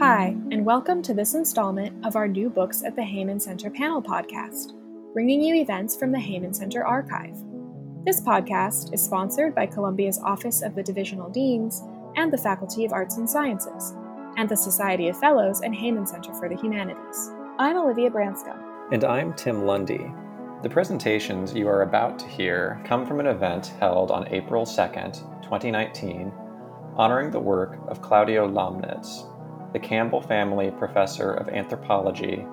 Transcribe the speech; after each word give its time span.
Hi, 0.00 0.34
and 0.50 0.64
welcome 0.64 1.02
to 1.02 1.12
this 1.12 1.34
installment 1.34 2.06
of 2.06 2.16
our 2.16 2.26
New 2.26 2.48
Books 2.48 2.82
at 2.82 2.96
the 2.96 3.02
Heyman 3.02 3.38
Center 3.38 3.68
panel 3.68 4.00
podcast, 4.00 4.72
bringing 5.12 5.42
you 5.42 5.56
events 5.56 5.94
from 5.94 6.10
the 6.10 6.16
Heyman 6.16 6.56
Center 6.56 6.82
archive. 6.82 7.36
This 8.06 8.18
podcast 8.22 8.94
is 8.94 9.02
sponsored 9.04 9.54
by 9.54 9.66
Columbia's 9.66 10.18
Office 10.24 10.62
of 10.62 10.74
the 10.74 10.82
Divisional 10.82 11.28
Deans 11.28 11.82
and 12.16 12.32
the 12.32 12.38
Faculty 12.38 12.86
of 12.86 12.94
Arts 12.94 13.18
and 13.18 13.28
Sciences, 13.28 13.94
and 14.38 14.48
the 14.48 14.56
Society 14.56 15.08
of 15.08 15.20
Fellows 15.20 15.60
and 15.60 15.74
Heyman 15.74 16.08
Center 16.08 16.32
for 16.32 16.48
the 16.48 16.56
Humanities. 16.56 17.30
I'm 17.58 17.76
Olivia 17.76 18.10
Branscombe. 18.10 18.88
And 18.92 19.04
I'm 19.04 19.34
Tim 19.34 19.66
Lundy. 19.66 20.10
The 20.62 20.70
presentations 20.70 21.52
you 21.52 21.68
are 21.68 21.82
about 21.82 22.18
to 22.20 22.26
hear 22.26 22.80
come 22.86 23.04
from 23.04 23.20
an 23.20 23.26
event 23.26 23.66
held 23.78 24.10
on 24.10 24.26
April 24.28 24.64
2nd, 24.64 25.42
2019, 25.42 26.32
honoring 26.96 27.30
the 27.30 27.38
work 27.38 27.78
of 27.88 28.00
Claudio 28.00 28.48
Lomnitz, 28.48 29.29
the 29.72 29.78
Campbell 29.78 30.20
Family 30.20 30.70
Professor 30.70 31.32
of 31.32 31.48
Anthropology 31.48 32.44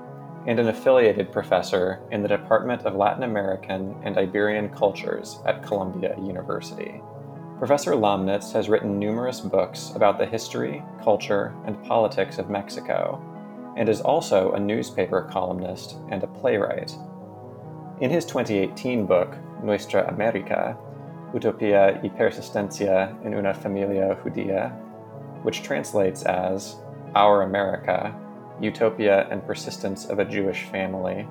and 0.46 0.60
an 0.60 0.70
affiliated 0.70 1.32
professor 1.32 2.00
in 2.12 2.22
the 2.22 2.28
Department 2.28 2.84
of 2.84 2.96
Latin 2.96 3.24
American 3.24 3.96
and 4.04 4.18
Iberian 4.18 4.70
Cultures 4.70 5.40
at 5.46 5.64
Columbia 5.64 6.16
University. 6.22 7.02
Professor 7.60 7.94
Lomnitz 7.94 8.54
has 8.54 8.70
written 8.70 9.00
numerous 9.00 9.40
books 9.40 9.92
about 9.96 10.20
the 10.20 10.26
history, 10.26 10.84
culture, 11.04 11.56
and 11.66 11.84
politics 11.84 12.38
of 12.38 12.50
Mexico, 12.50 13.20
and 13.76 13.90
is 13.90 14.00
also 14.00 14.52
a 14.52 14.60
newspaper 14.60 15.28
columnist 15.32 15.98
and 16.10 16.24
a 16.24 16.28
playwright. 16.28 16.96
In 18.00 18.12
his 18.12 18.26
2018 18.26 19.06
book, 19.08 19.36
Nuestra 19.64 20.08
America, 20.08 20.78
Utopía 21.34 22.02
y 22.04 22.10
Persistencia 22.10 23.18
en 23.26 23.34
una 23.34 23.54
familia 23.54 24.16
judía, 24.24 24.72
which 25.44 25.64
translates 25.64 26.24
as 26.24 26.78
our 27.16 27.44
America 27.44 28.14
Utopia 28.60 29.28
and 29.30 29.46
Persistence 29.46 30.06
of 30.06 30.20
a 30.20 30.26
Jewish 30.26 30.64
Family, 30.66 31.28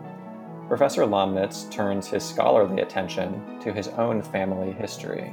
Professor 0.68 1.02
Lomnitz 1.02 1.70
turns 1.70 2.08
his 2.08 2.24
scholarly 2.24 2.82
attention 2.82 3.60
to 3.60 3.72
his 3.72 3.88
own 3.88 4.22
family 4.22 4.72
history. 4.72 5.32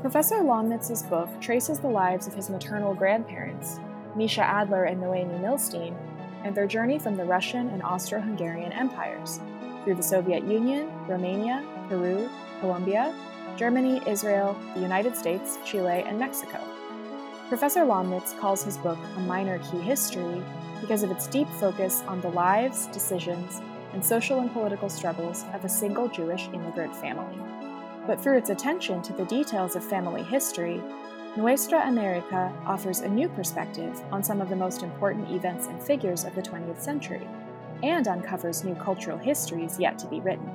Professor 0.00 0.36
Lomnitz's 0.36 1.02
book 1.02 1.28
traces 1.40 1.78
the 1.78 1.88
lives 1.88 2.26
of 2.26 2.34
his 2.34 2.48
maternal 2.48 2.94
grandparents, 2.94 3.78
Misha 4.16 4.42
Adler 4.42 4.84
and 4.84 5.00
Noemi 5.00 5.34
Milstein, 5.34 5.94
and 6.44 6.54
their 6.54 6.66
journey 6.66 6.98
from 6.98 7.16
the 7.16 7.24
Russian 7.24 7.68
and 7.68 7.82
Austro 7.82 8.20
Hungarian 8.20 8.72
empires 8.72 9.40
through 9.84 9.96
the 9.96 10.02
Soviet 10.02 10.44
Union, 10.44 10.90
Romania, 11.06 11.62
Peru, 11.88 12.30
Colombia, 12.60 13.14
Germany, 13.56 14.00
Israel, 14.06 14.56
the 14.74 14.80
United 14.80 15.14
States, 15.14 15.58
Chile, 15.66 16.04
and 16.06 16.18
Mexico. 16.18 16.58
Professor 17.50 17.80
Lomnitz 17.80 18.38
calls 18.38 18.62
his 18.62 18.78
book 18.78 18.96
a 19.16 19.20
minor 19.22 19.58
key 19.58 19.80
history 19.80 20.40
because 20.80 21.02
of 21.02 21.10
its 21.10 21.26
deep 21.26 21.48
focus 21.58 22.04
on 22.06 22.20
the 22.20 22.28
lives, 22.28 22.86
decisions, 22.92 23.60
and 23.92 24.04
social 24.04 24.38
and 24.38 24.52
political 24.52 24.88
struggles 24.88 25.44
of 25.52 25.64
a 25.64 25.68
single 25.68 26.06
Jewish 26.06 26.46
immigrant 26.54 26.94
family. 26.94 27.36
But 28.06 28.20
through 28.20 28.38
its 28.38 28.50
attention 28.50 29.02
to 29.02 29.12
the 29.12 29.24
details 29.24 29.74
of 29.74 29.82
family 29.82 30.22
history, 30.22 30.80
Nuestra 31.36 31.88
America 31.88 32.52
offers 32.66 33.00
a 33.00 33.08
new 33.08 33.28
perspective 33.28 34.00
on 34.12 34.22
some 34.22 34.40
of 34.40 34.48
the 34.48 34.54
most 34.54 34.84
important 34.84 35.28
events 35.32 35.66
and 35.66 35.82
figures 35.82 36.24
of 36.24 36.36
the 36.36 36.42
20th 36.42 36.80
century, 36.80 37.26
and 37.82 38.06
uncovers 38.06 38.62
new 38.62 38.76
cultural 38.76 39.18
histories 39.18 39.76
yet 39.76 39.98
to 39.98 40.06
be 40.06 40.20
written. 40.20 40.48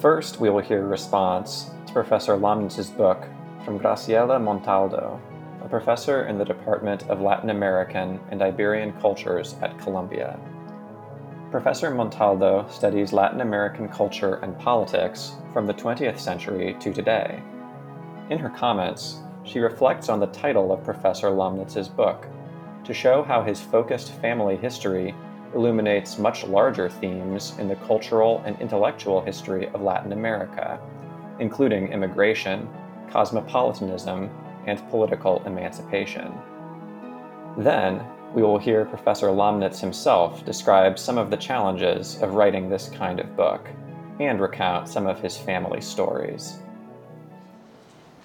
First, 0.00 0.40
we 0.40 0.50
will 0.50 0.62
hear 0.62 0.82
a 0.82 0.88
response 0.88 1.70
to 1.86 1.92
Professor 1.92 2.36
Lomnitz's 2.36 2.90
book 2.90 3.22
from 3.64 3.78
Graciela 3.78 4.40
Montaldo, 4.42 5.20
a 5.64 5.68
professor 5.68 6.26
in 6.26 6.36
the 6.36 6.44
Department 6.44 7.08
of 7.08 7.22
Latin 7.22 7.48
American 7.48 8.20
and 8.30 8.42
Iberian 8.42 8.92
Cultures 9.00 9.56
at 9.62 9.78
Columbia. 9.78 10.38
Professor 11.50 11.90
Montaldo 11.90 12.70
studies 12.70 13.14
Latin 13.14 13.40
American 13.40 13.88
culture 13.88 14.34
and 14.42 14.58
politics 14.58 15.36
from 15.54 15.66
the 15.66 15.72
20th 15.72 16.18
century 16.18 16.76
to 16.80 16.92
today. 16.92 17.42
In 18.28 18.38
her 18.38 18.50
comments, 18.50 19.20
she 19.42 19.58
reflects 19.58 20.10
on 20.10 20.20
the 20.20 20.26
title 20.26 20.70
of 20.70 20.84
Professor 20.84 21.28
Lomnitz's 21.28 21.88
book 21.88 22.26
to 22.84 22.92
show 22.92 23.22
how 23.22 23.42
his 23.42 23.62
focused 23.62 24.12
family 24.20 24.56
history 24.56 25.14
illuminates 25.54 26.18
much 26.18 26.44
larger 26.44 26.90
themes 26.90 27.54
in 27.58 27.68
the 27.68 27.76
cultural 27.76 28.42
and 28.44 28.60
intellectual 28.60 29.22
history 29.22 29.68
of 29.68 29.80
Latin 29.80 30.12
America, 30.12 30.78
including 31.38 31.88
immigration, 31.88 32.68
cosmopolitanism, 33.10 34.28
and 34.66 34.78
political 34.90 35.42
emancipation. 35.46 36.32
Then, 37.56 38.04
we 38.34 38.42
will 38.42 38.58
hear 38.58 38.84
Professor 38.84 39.28
Lomnitz 39.28 39.80
himself 39.80 40.44
describe 40.44 40.98
some 40.98 41.18
of 41.18 41.30
the 41.30 41.36
challenges 41.36 42.20
of 42.20 42.34
writing 42.34 42.68
this 42.68 42.88
kind 42.88 43.20
of 43.20 43.36
book 43.36 43.68
and 44.18 44.40
recount 44.40 44.88
some 44.88 45.06
of 45.06 45.20
his 45.20 45.36
family 45.36 45.80
stories. 45.80 46.58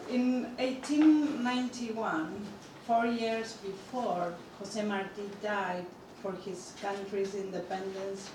In 0.10 0.46
1891, 0.58 2.46
four 2.88 3.06
years 3.06 3.54
before 3.62 4.34
Jose 4.58 4.84
Marti 4.84 5.30
died 5.44 5.86
for 6.24 6.34
his 6.34 6.74
country's 6.82 7.36
independence, 7.36 8.32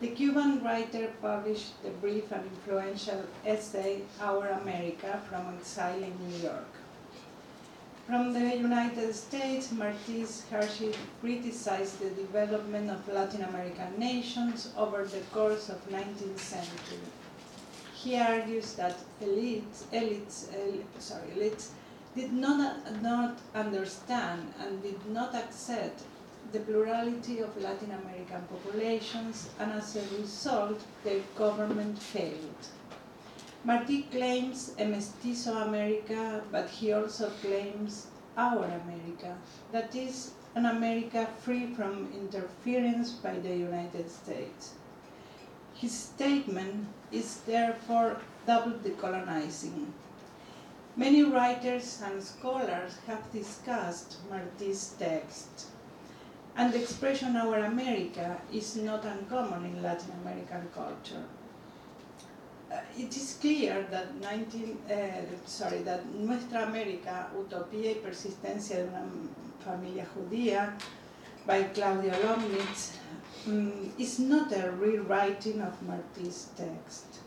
the 0.00 0.08
Cuban 0.08 0.62
writer 0.62 1.10
published 1.22 1.82
the 1.82 1.88
brief 1.88 2.30
and 2.30 2.44
influential 2.44 3.24
essay 3.46 4.02
Our 4.20 4.48
America 4.48 5.22
from 5.30 5.54
Exile 5.56 6.02
in 6.02 6.12
New 6.28 6.36
York. 6.36 6.68
From 8.06 8.34
the 8.34 8.54
United 8.54 9.14
States, 9.14 9.68
Martís 9.68 10.46
harshly 10.50 10.92
criticized 11.22 12.00
the 12.00 12.10
development 12.10 12.90
of 12.90 13.08
Latin 13.08 13.42
American 13.42 13.98
nations 13.98 14.70
over 14.76 15.04
the 15.04 15.20
course 15.32 15.70
of 15.70 15.88
19th 15.88 16.38
century. 16.38 16.98
He 17.94 18.18
argues 18.18 18.74
that 18.74 18.98
elites, 19.22 19.84
elites, 19.90 20.52
el, 20.52 20.84
sorry, 20.98 21.28
elites 21.34 21.70
did 22.14 22.34
not, 22.34 23.00
not 23.00 23.38
understand 23.54 24.52
and 24.60 24.82
did 24.82 25.00
not 25.06 25.34
accept 25.34 26.02
the 26.52 26.60
plurality 26.60 27.38
of 27.40 27.56
Latin 27.62 27.90
American 27.90 28.42
populations, 28.52 29.48
and 29.58 29.72
as 29.72 29.96
a 29.96 30.02
result, 30.18 30.78
their 31.04 31.22
government 31.38 31.98
failed. 31.98 32.68
Marti 33.66 34.02
claims 34.02 34.74
a 34.78 34.84
mestizo 34.84 35.54
America, 35.56 36.42
but 36.52 36.68
he 36.68 36.92
also 36.92 37.30
claims 37.40 38.08
our 38.36 38.66
America, 38.66 39.38
that 39.72 39.94
is, 39.94 40.32
an 40.54 40.66
America 40.66 41.26
free 41.40 41.72
from 41.72 42.12
interference 42.12 43.12
by 43.12 43.38
the 43.38 43.56
United 43.56 44.10
States. 44.10 44.74
His 45.72 45.92
statement 45.92 46.88
is 47.10 47.38
therefore 47.46 48.18
double 48.46 48.72
decolonizing. 48.72 49.86
Many 50.94 51.22
writers 51.22 52.02
and 52.04 52.22
scholars 52.22 52.98
have 53.06 53.32
discussed 53.32 54.18
Marti's 54.28 54.94
text, 54.98 55.68
and 56.54 56.70
the 56.70 56.82
expression 56.82 57.34
our 57.34 57.60
America 57.60 58.42
is 58.52 58.76
not 58.76 59.06
uncommon 59.06 59.64
in 59.64 59.82
Latin 59.82 60.12
American 60.22 60.68
culture 60.74 61.24
it 62.98 63.16
is 63.16 63.38
clear 63.40 63.86
that 63.90 64.20
19, 64.20 64.78
uh, 64.90 64.94
sorry, 65.46 65.78
that 65.82 66.04
Nuestra 66.14 66.66
América, 66.66 67.28
Utopía 67.36 67.90
y 67.90 68.00
Persistencia 68.02 68.76
de 68.76 68.84
una 68.84 69.04
Familia 69.64 70.06
Judía, 70.14 70.72
by 71.46 71.64
Claudio 71.74 72.12
Lomnitz, 72.22 72.96
um, 73.46 73.92
is 73.98 74.18
not 74.18 74.52
a 74.52 74.70
rewriting 74.72 75.60
of 75.60 75.74
Marti's 75.82 76.48
text. 76.56 77.20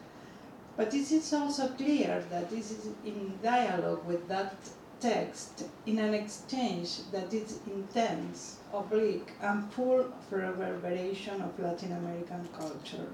But 0.76 0.94
it 0.94 1.12
is 1.12 1.34
also 1.34 1.70
clear 1.70 2.24
that 2.30 2.50
this 2.50 2.72
is 2.72 2.90
in 3.06 3.38
dialogue 3.44 4.06
with 4.06 4.28
that 4.28 4.56
text 5.00 5.66
in 5.86 6.00
an 6.00 6.14
exchange 6.14 7.10
that 7.12 7.34
is 7.34 7.60
intense, 7.68 8.58
oblique, 8.74 9.32
and 9.42 9.72
full 9.74 10.02
of 10.02 10.32
reverberation 10.32 11.42
of 11.42 11.60
Latin 11.60 11.92
American 11.92 12.48
culture. 12.58 13.08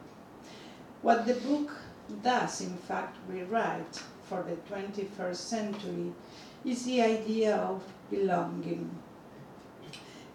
What 1.01 1.25
the 1.25 1.33
book 1.35 1.71
does 2.21 2.61
in 2.61 2.75
fact 2.77 3.17
rewrite 3.27 4.01
for 4.23 4.43
the 4.43 4.57
21st 4.73 5.35
century 5.35 6.11
is 6.65 6.85
the 6.85 7.01
idea 7.01 7.55
of 7.55 7.83
belonging. 8.09 8.89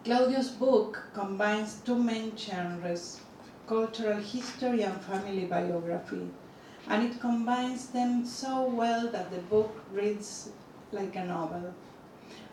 Claudio's 0.05 0.51
book 0.51 1.03
combines 1.13 1.81
two 1.85 1.99
main 1.99 2.37
genres, 2.37 3.21
cultural 3.67 4.21
history 4.21 4.83
and 4.83 5.01
family 5.03 5.45
biography, 5.45 6.29
and 6.89 7.03
it 7.03 7.21
combines 7.21 7.89
them 7.89 8.25
so 8.25 8.65
well 8.65 9.09
that 9.11 9.31
the 9.31 9.43
book 9.53 9.83
reads 9.93 10.51
like 10.93 11.17
a 11.17 11.25
novel, 11.25 11.75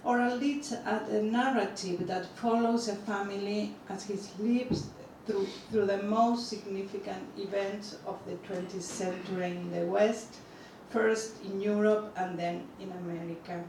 or 0.03 0.19
at 0.19 0.39
least 0.39 0.73
at 0.85 1.07
a 1.09 1.21
narrative 1.21 2.07
that 2.07 2.25
follows 2.35 2.87
a 2.87 2.95
family 2.95 3.73
as 3.89 4.03
he 4.03 4.17
lives 4.39 4.87
through, 5.25 5.47
through 5.71 5.85
the 5.85 6.03
most 6.03 6.49
significant 6.49 7.23
events 7.37 7.97
of 8.05 8.17
the 8.25 8.35
20th 8.47 8.81
century 8.81 9.51
in 9.51 9.71
the 9.71 9.85
West, 9.85 10.35
first 10.89 11.43
in 11.43 11.59
Europe 11.61 12.13
and 12.15 12.37
then 12.37 12.67
in 12.79 12.91
America. 12.91 13.63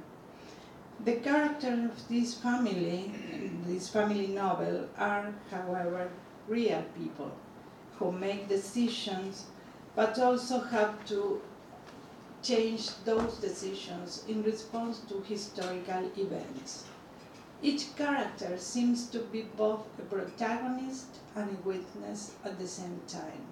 The 1.05 1.17
characters 1.17 1.85
of 1.85 2.09
this 2.09 2.35
family, 2.35 3.13
this 3.67 3.89
family 3.89 4.29
novel, 4.29 4.89
are, 4.99 5.35
however, 5.51 6.11
real 6.49 6.85
people 6.97 7.33
who 7.99 8.13
make 8.13 8.49
decisions 8.49 9.47
but 9.95 10.19
also 10.19 10.61
have 10.61 11.05
to 11.07 11.41
change 12.43 12.91
those 13.05 13.39
decisions 13.39 14.25
in 14.29 14.43
response 14.43 15.01
to 15.09 15.23
historical 15.23 16.11
events. 16.17 16.85
Each 17.63 17.97
character 17.97 18.57
seems 18.59 19.09
to 19.09 19.21
be 19.21 19.43
both 19.57 19.87
a 19.99 20.03
protagonist 20.03 21.19
and 21.37 21.65
witness 21.65 22.35
at 22.45 22.59
the 22.59 22.67
same 22.67 23.01
time. 23.07 23.47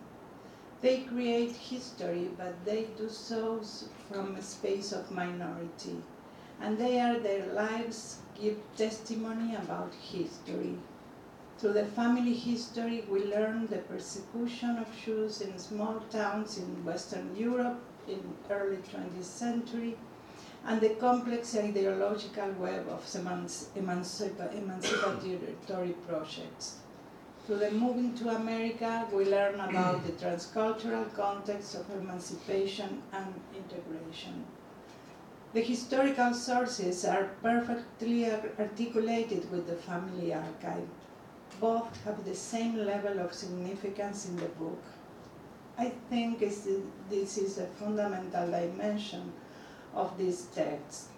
They 0.81 1.03
create 1.03 1.53
history, 1.53 2.31
but 2.37 2.65
they 2.65 2.89
do 2.99 3.09
so 3.09 3.63
from 4.11 4.35
a 4.35 4.43
space 4.43 4.93
of 4.93 5.11
minority, 5.11 6.03
and 6.61 6.77
they 6.77 7.01
are 7.01 7.19
their 7.19 7.47
lives 7.53 8.19
give 8.41 8.59
testimony 8.77 9.55
about 9.55 9.95
history. 9.95 10.77
Through 11.59 11.75
the 11.75 11.87
family 11.87 12.35
history, 12.35 13.05
we 13.09 13.25
learn 13.25 13.69
the 13.69 13.79
persecution 13.79 14.77
of 14.77 14.89
Jews 15.05 15.41
in 15.41 15.57
small 15.59 16.01
towns 16.11 16.59
in 16.59 16.85
Western 16.85 17.35
Europe 17.37 17.81
in 18.09 18.21
early 18.51 18.79
20th 18.79 19.25
century, 19.25 19.97
and 20.67 20.81
the 20.81 20.97
complex 20.97 21.57
ideological 21.57 22.51
web 22.59 22.89
of 22.89 23.05
emancipatory 23.77 25.95
projects. 26.09 26.77
Through 27.47 27.59
the 27.59 27.71
moving 27.73 28.15
to 28.15 28.31
America, 28.31 29.07
we 29.13 29.27
learn 29.27 29.61
about 29.61 30.07
the 30.07 30.13
transcultural 30.13 31.13
context 31.15 31.75
of 31.75 31.85
emancipation 31.91 33.03
and 33.13 33.35
integration. 33.55 34.47
The 35.53 35.61
historical 35.61 36.33
sources 36.33 37.05
are 37.05 37.33
perfectly 37.43 38.31
articulated 38.31 39.51
with 39.51 39.67
the 39.67 39.77
family 39.77 40.33
archive. 40.33 40.89
Both 41.61 42.03
have 42.05 42.25
the 42.25 42.35
same 42.35 42.79
level 42.79 43.21
of 43.21 43.35
significance 43.35 44.27
in 44.27 44.37
the 44.37 44.49
book. 44.61 44.83
I 45.77 45.93
think 46.09 46.39
this 46.39 46.67
is 46.67 47.59
a 47.59 47.67
fundamental 47.67 48.51
dimension 48.51 49.35
of 49.95 50.17
this 50.17 50.47
text. 50.47 51.09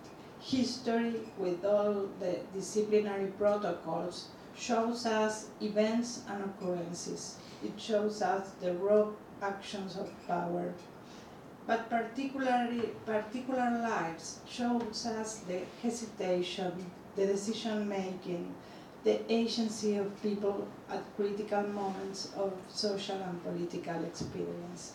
History, 0.40 1.20
with 1.38 1.64
all 1.64 2.08
the 2.18 2.40
disciplinary 2.52 3.28
protocols, 3.38 4.28
shows 4.56 5.06
us 5.06 5.48
events 5.60 6.22
and 6.28 6.44
occurrences. 6.44 7.36
It 7.62 7.72
shows 7.78 8.22
us 8.22 8.50
the 8.60 8.72
raw 8.74 9.08
actions 9.42 9.96
of 9.96 10.10
power. 10.26 10.72
But 11.66 11.90
particularly, 11.90 12.90
particular 13.04 13.70
lives 13.82 14.38
shows 14.48 15.06
us 15.06 15.38
the 15.40 15.60
hesitation, 15.82 16.90
the 17.16 17.26
decision 17.26 17.88
making, 17.88 18.54
the 19.04 19.20
agency 19.32 19.96
of 19.96 20.22
people 20.22 20.66
at 20.90 21.02
critical 21.16 21.62
moments 21.62 22.30
of 22.36 22.52
social 22.68 23.16
and 23.16 23.42
political 23.42 24.04
experience. 24.04 24.92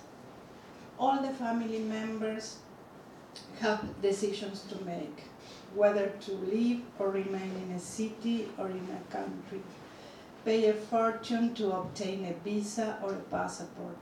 All 0.98 1.22
the 1.22 1.34
family 1.34 1.80
members 1.80 2.58
have 3.60 4.02
decisions 4.02 4.64
to 4.64 4.84
make 4.84 5.24
whether 5.76 6.10
to 6.22 6.32
live 6.32 6.82
or 7.00 7.10
remain 7.10 7.52
in 7.64 7.76
a 7.76 7.80
city 7.80 8.50
or 8.58 8.68
in 8.68 8.88
a 8.90 9.12
country, 9.12 9.62
pay 10.44 10.68
a 10.68 10.74
fortune 10.74 11.54
to 11.54 11.72
obtain 11.72 12.26
a 12.26 12.34
visa 12.44 12.98
or 13.04 13.14
a 13.14 13.30
passport, 13.30 13.98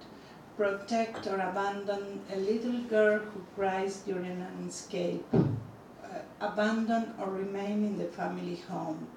protect 0.57 1.27
or 1.27 1.35
abandon 1.35 2.21
a 2.33 2.37
little 2.37 2.79
girl 2.89 3.19
who 3.19 3.41
cries 3.55 3.97
during 3.97 4.25
an 4.25 4.65
escape, 4.67 5.25
uh, 5.33 6.19
abandon 6.41 7.13
or 7.19 7.29
remain 7.29 7.83
in 7.83 7.97
the 7.97 8.05
family 8.05 8.55
home, 8.69 9.07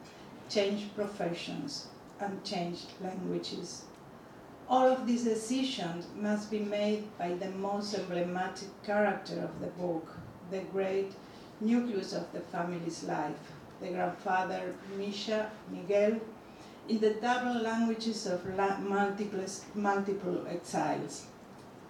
change 0.49 0.95
professions, 0.95 1.89
and 2.21 2.45
change 2.45 2.81
languages. 3.03 3.83
All 4.69 4.89
of 4.89 5.07
these 5.07 5.25
decisions 5.25 6.07
must 6.17 6.51
be 6.51 6.61
made 6.61 7.05
by 7.19 7.35
the 7.35 7.51
most 7.51 7.95
emblematic 7.95 8.71
character 8.85 9.41
of 9.41 9.61
the 9.61 9.67
book, 9.67 10.09
the 10.51 10.61
great 10.61 11.13
nucleus 11.63 12.13
of 12.13 12.31
the 12.33 12.41
family's 12.41 13.05
life, 13.05 13.37
the 13.81 13.89
grandfather 13.89 14.75
Misha, 14.97 15.51
Miguel, 15.71 16.21
in 16.89 17.01
the 17.01 17.15
double 17.15 17.63
languages 17.63 18.27
of 18.27 18.45
multiple, 18.57 19.45
multiple 19.75 20.47
exiles. 20.49 21.27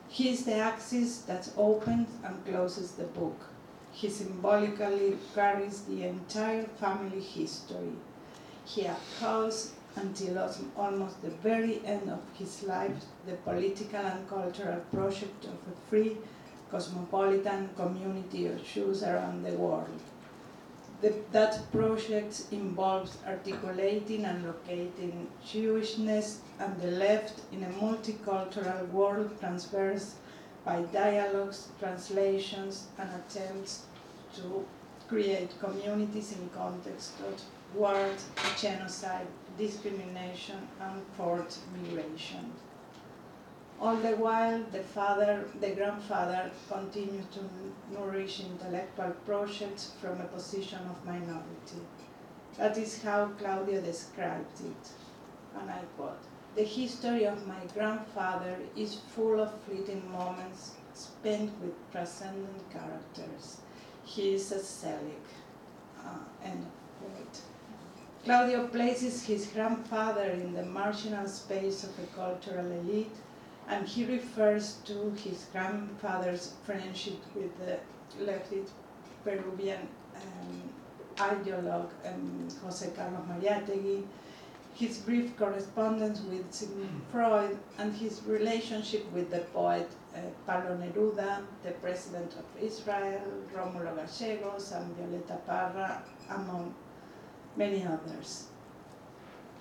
He 0.08 0.28
is 0.28 0.44
the 0.44 0.56
axis 0.56 1.18
that 1.22 1.48
opens 1.56 2.08
and 2.22 2.44
closes 2.44 2.92
the 2.92 3.04
book. 3.04 3.40
He 3.92 4.10
symbolically 4.10 5.16
carries 5.34 5.82
the 5.82 6.04
entire 6.04 6.64
family 6.64 7.20
history. 7.20 7.92
He 8.64 8.86
upholds 8.86 9.72
until 9.96 10.50
almost 10.76 11.22
the 11.22 11.30
very 11.30 11.80
end 11.84 12.08
of 12.10 12.20
his 12.34 12.62
life 12.62 13.04
the 13.26 13.34
political 13.34 14.00
and 14.00 14.28
cultural 14.28 14.80
project 14.92 15.44
of 15.44 15.58
a 15.70 15.90
free 15.90 16.16
cosmopolitan 16.72 17.68
community 17.76 18.46
of 18.46 18.64
Jews 18.64 19.02
around 19.02 19.44
the 19.44 19.52
world. 19.52 20.00
The, 21.02 21.14
that 21.32 21.70
project 21.70 22.44
involves 22.50 23.18
articulating 23.26 24.24
and 24.24 24.46
locating 24.46 25.28
Jewishness 25.46 26.38
and 26.58 26.80
the 26.80 26.92
left 26.92 27.40
in 27.52 27.62
a 27.64 27.68
multicultural 27.84 28.88
world 28.90 29.30
traversed 29.38 30.14
by 30.64 30.80
dialogues, 30.92 31.68
translations, 31.78 32.86
and 32.98 33.10
attempts 33.20 33.82
to 34.36 34.64
create 35.08 35.50
communities 35.60 36.32
in 36.32 36.48
context 36.50 37.12
of 37.28 37.42
wars, 37.76 38.24
genocide, 38.58 39.26
discrimination, 39.58 40.68
and 40.80 41.02
forced 41.18 41.58
migration. 41.76 42.52
All 43.82 43.96
the 43.96 44.14
while, 44.14 44.62
the 44.70 44.84
father, 44.84 45.44
the 45.60 45.70
grandfather, 45.70 46.52
continued 46.68 47.26
to 47.32 47.40
nourish 47.92 48.38
intellectual 48.38 49.10
projects 49.26 49.90
from 50.00 50.20
a 50.20 50.24
position 50.26 50.78
of 50.88 51.04
minority. 51.04 51.82
That 52.56 52.78
is 52.78 53.02
how 53.02 53.30
Claudio 53.40 53.80
described 53.80 54.60
it, 54.60 54.84
and 55.58 55.68
I 55.68 55.80
quote, 55.96 56.22
the 56.54 56.62
history 56.62 57.26
of 57.26 57.44
my 57.44 57.58
grandfather 57.74 58.56
is 58.76 59.00
full 59.16 59.40
of 59.40 59.52
fleeting 59.62 60.08
moments 60.12 60.76
spent 60.94 61.50
with 61.60 61.74
transcendent 61.90 62.70
characters. 62.70 63.62
He 64.04 64.34
is 64.34 64.52
a 64.52 64.62
Zelig. 64.62 65.26
Uh, 65.98 66.18
end 66.44 66.66
quote. 67.00 67.40
Claudio 68.22 68.68
places 68.68 69.26
his 69.26 69.46
grandfather 69.46 70.30
in 70.30 70.52
the 70.52 70.66
marginal 70.66 71.26
space 71.26 71.82
of 71.82 71.98
a 71.98 72.06
cultural 72.16 72.70
elite 72.70 73.16
and 73.68 73.86
he 73.86 74.04
refers 74.04 74.74
to 74.84 75.10
his 75.24 75.46
grandfather's 75.52 76.54
friendship 76.64 77.18
with 77.34 77.50
the 77.58 77.78
leftist 78.24 78.70
Peruvian 79.24 79.88
um, 80.16 80.62
ideologue 81.16 81.90
um, 82.06 82.48
Jose 82.62 82.90
Carlos 82.90 83.20
Mariátegui, 83.28 84.04
his 84.74 84.98
brief 84.98 85.36
correspondence 85.36 86.20
with 86.22 86.52
Sigmund 86.52 87.02
Freud, 87.10 87.58
and 87.78 87.94
his 87.94 88.22
relationship 88.26 89.10
with 89.12 89.30
the 89.30 89.40
poet 89.52 89.90
uh, 90.14 90.20
Pablo 90.46 90.76
Neruda, 90.76 91.42
the 91.62 91.72
president 91.72 92.32
of 92.34 92.44
Israel, 92.62 93.22
Rómulo 93.54 93.94
Gallegos, 93.96 94.72
and 94.72 94.96
Violeta 94.96 95.38
Parra, 95.46 96.02
among 96.30 96.74
many 97.56 97.84
others. 97.84 98.48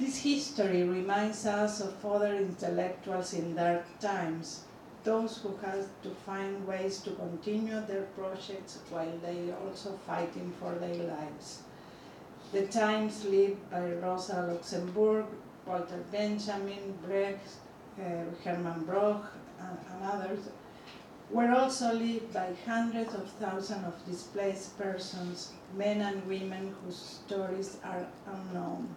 This 0.01 0.24
history 0.24 0.81
reminds 0.81 1.46
us 1.46 1.79
of 1.79 2.03
other 2.03 2.36
intellectuals 2.36 3.36
in 3.36 3.53
dark 3.53 3.86
times, 4.00 4.63
those 5.03 5.38
who 5.38 5.55
had 5.58 5.86
to 6.01 6.10
find 6.25 6.65
ways 6.65 7.01
to 7.01 7.12
continue 7.12 7.79
their 7.81 8.08
projects 8.17 8.79
while 8.89 9.15
they 9.22 9.53
also 9.53 10.00
fighting 10.08 10.53
for 10.60 10.74
their 10.74 10.96
lives. 10.96 11.62
The 12.51 12.65
times 12.65 13.25
lived 13.25 13.70
by 13.70 13.91
Rosa 13.91 14.48
Luxemburg, 14.51 15.25
Walter 15.67 16.03
Benjamin, 16.12 16.98
Brecht, 17.05 17.58
uh, 18.00 18.24
Hermann 18.43 18.86
Broch, 18.86 19.31
and, 19.60 19.77
and 19.93 20.03
others, 20.03 20.50
were 21.29 21.51
also 21.51 21.93
lived 21.93 22.34
by 22.34 22.55
hundreds 22.65 23.13
of 23.13 23.29
thousands 23.34 23.86
of 23.86 24.05
displaced 24.10 24.79
persons, 24.79 25.51
men 25.77 26.01
and 26.01 26.25
women 26.25 26.74
whose 26.84 27.22
stories 27.24 27.77
are 27.84 28.08
unknown. 28.25 28.89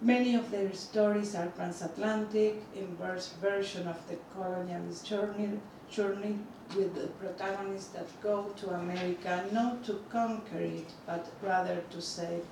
Many 0.00 0.36
of 0.36 0.52
their 0.52 0.72
stories 0.74 1.34
are 1.34 1.48
transatlantic, 1.56 2.62
inverse 2.76 3.30
version 3.40 3.88
of 3.88 3.98
the 4.08 4.16
colonialist 4.32 5.04
journey, 5.04 5.58
journey 5.90 6.38
with 6.76 6.94
the 6.94 7.08
protagonists 7.18 7.88
that 7.88 8.06
go 8.22 8.44
to 8.58 8.70
America 8.74 9.44
not 9.50 9.82
to 9.86 10.00
conquer 10.08 10.60
it, 10.60 10.86
but 11.04 11.26
rather 11.42 11.82
to 11.90 12.00
save 12.00 12.44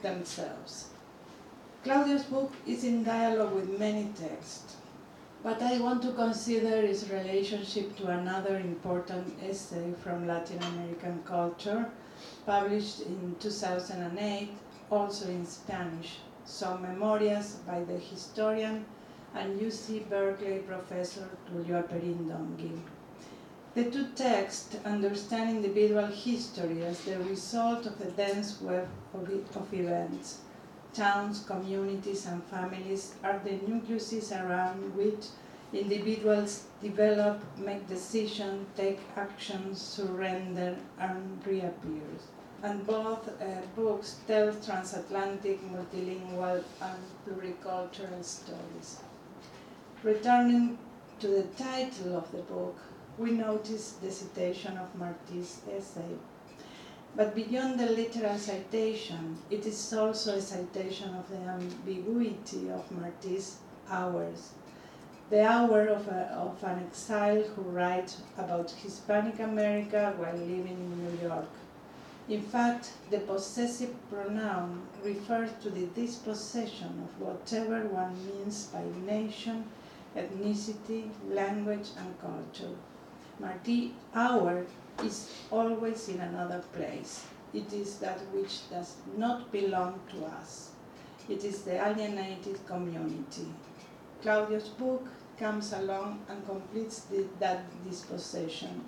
themselves. 0.00 0.86
Claudio's 1.84 2.24
book 2.24 2.52
is 2.66 2.84
in 2.84 3.04
dialogue 3.04 3.54
with 3.54 3.78
many 3.78 4.10
texts, 4.18 4.76
but 5.42 5.60
I 5.60 5.78
want 5.78 6.00
to 6.04 6.12
consider 6.12 6.76
its 6.76 7.10
relationship 7.10 7.98
to 7.98 8.06
another 8.06 8.56
important 8.56 9.34
essay 9.42 9.92
from 10.02 10.26
Latin 10.26 10.62
American 10.62 11.22
culture, 11.26 11.90
published 12.46 13.00
in 13.02 13.36
2008, 13.40 14.48
also 14.90 15.28
in 15.28 15.44
Spanish. 15.44 16.20
Son 16.44 16.82
memorias 16.82 17.60
by 17.66 17.84
the 17.84 17.98
historian 17.98 18.84
and 19.34 19.60
UC 19.60 20.08
Berkeley 20.08 20.58
professor 20.58 21.28
Tulio 21.46 21.82
Halperín 21.82 22.26
Donghi. 22.28 22.80
The 23.74 23.84
two 23.90 24.08
texts 24.14 24.76
understand 24.84 25.48
individual 25.50 26.06
history 26.06 26.84
as 26.84 27.00
the 27.04 27.18
result 27.20 27.86
of 27.86 27.98
a 28.00 28.10
dense 28.10 28.60
web 28.60 28.86
of, 29.14 29.30
of 29.56 29.72
events. 29.72 30.40
Towns, 30.92 31.44
communities, 31.44 32.26
and 32.26 32.44
families 32.44 33.14
are 33.24 33.40
the 33.42 33.58
nucleuses 33.66 34.30
around 34.30 34.94
which 34.94 35.28
individuals 35.72 36.64
develop, 36.82 37.40
make 37.58 37.88
decisions, 37.88 38.66
take 38.76 39.00
actions, 39.16 39.80
surrender, 39.80 40.76
and 40.98 41.46
reappear. 41.46 42.02
And 42.62 42.86
both 42.86 43.28
uh, 43.28 43.62
books 43.74 44.20
tell 44.26 44.54
transatlantic, 44.54 45.60
multilingual, 45.72 46.62
and 46.80 47.02
pluricultural 47.26 48.22
stories. 48.22 49.00
Returning 50.04 50.78
to 51.18 51.26
the 51.26 51.42
title 51.56 52.16
of 52.16 52.30
the 52.30 52.42
book, 52.42 52.76
we 53.18 53.32
notice 53.32 53.92
the 54.02 54.10
citation 54.10 54.76
of 54.78 54.94
Marti's 54.96 55.60
essay. 55.70 56.16
But 57.14 57.34
beyond 57.34 57.78
the 57.78 57.86
literal 57.86 58.38
citation, 58.38 59.38
it 59.50 59.66
is 59.66 59.92
also 59.92 60.36
a 60.36 60.40
citation 60.40 61.14
of 61.14 61.28
the 61.28 61.36
ambiguity 61.36 62.70
of 62.70 62.90
Marti's 62.90 63.58
hours. 63.90 64.52
The 65.30 65.46
hour 65.46 65.88
of, 65.88 66.08
a, 66.08 66.32
of 66.32 66.62
an 66.64 66.78
exile 66.86 67.42
who 67.42 67.62
writes 67.62 68.22
about 68.38 68.70
Hispanic 68.70 69.40
America 69.40 70.14
while 70.16 70.36
living 70.36 70.78
in 70.78 71.04
New 71.04 71.28
York. 71.28 71.48
In 72.32 72.40
fact, 72.40 72.92
the 73.10 73.18
possessive 73.18 73.94
pronoun 74.08 74.86
refers 75.04 75.50
to 75.62 75.68
the 75.68 75.84
dispossession 75.88 77.04
of 77.04 77.20
whatever 77.20 77.80
one 77.88 78.16
means 78.24 78.68
by 78.68 78.84
nation, 79.04 79.66
ethnicity, 80.16 81.10
language, 81.28 81.88
and 81.98 82.18
culture. 82.22 82.74
Marti 83.38 83.94
hour 84.14 84.64
is 85.04 85.28
always 85.50 86.08
in 86.08 86.22
another 86.22 86.64
place. 86.72 87.26
It 87.52 87.70
is 87.74 87.98
that 87.98 88.20
which 88.32 88.70
does 88.70 88.94
not 89.18 89.52
belong 89.52 90.00
to 90.12 90.24
us. 90.24 90.70
It 91.28 91.44
is 91.44 91.64
the 91.64 91.86
alienated 91.86 92.66
community. 92.66 93.52
Claudio's 94.22 94.70
book 94.70 95.06
comes 95.38 95.74
along 95.74 96.24
and 96.30 96.46
completes 96.46 97.00
the, 97.00 97.26
that 97.40 97.64
dispossession. 97.86 98.86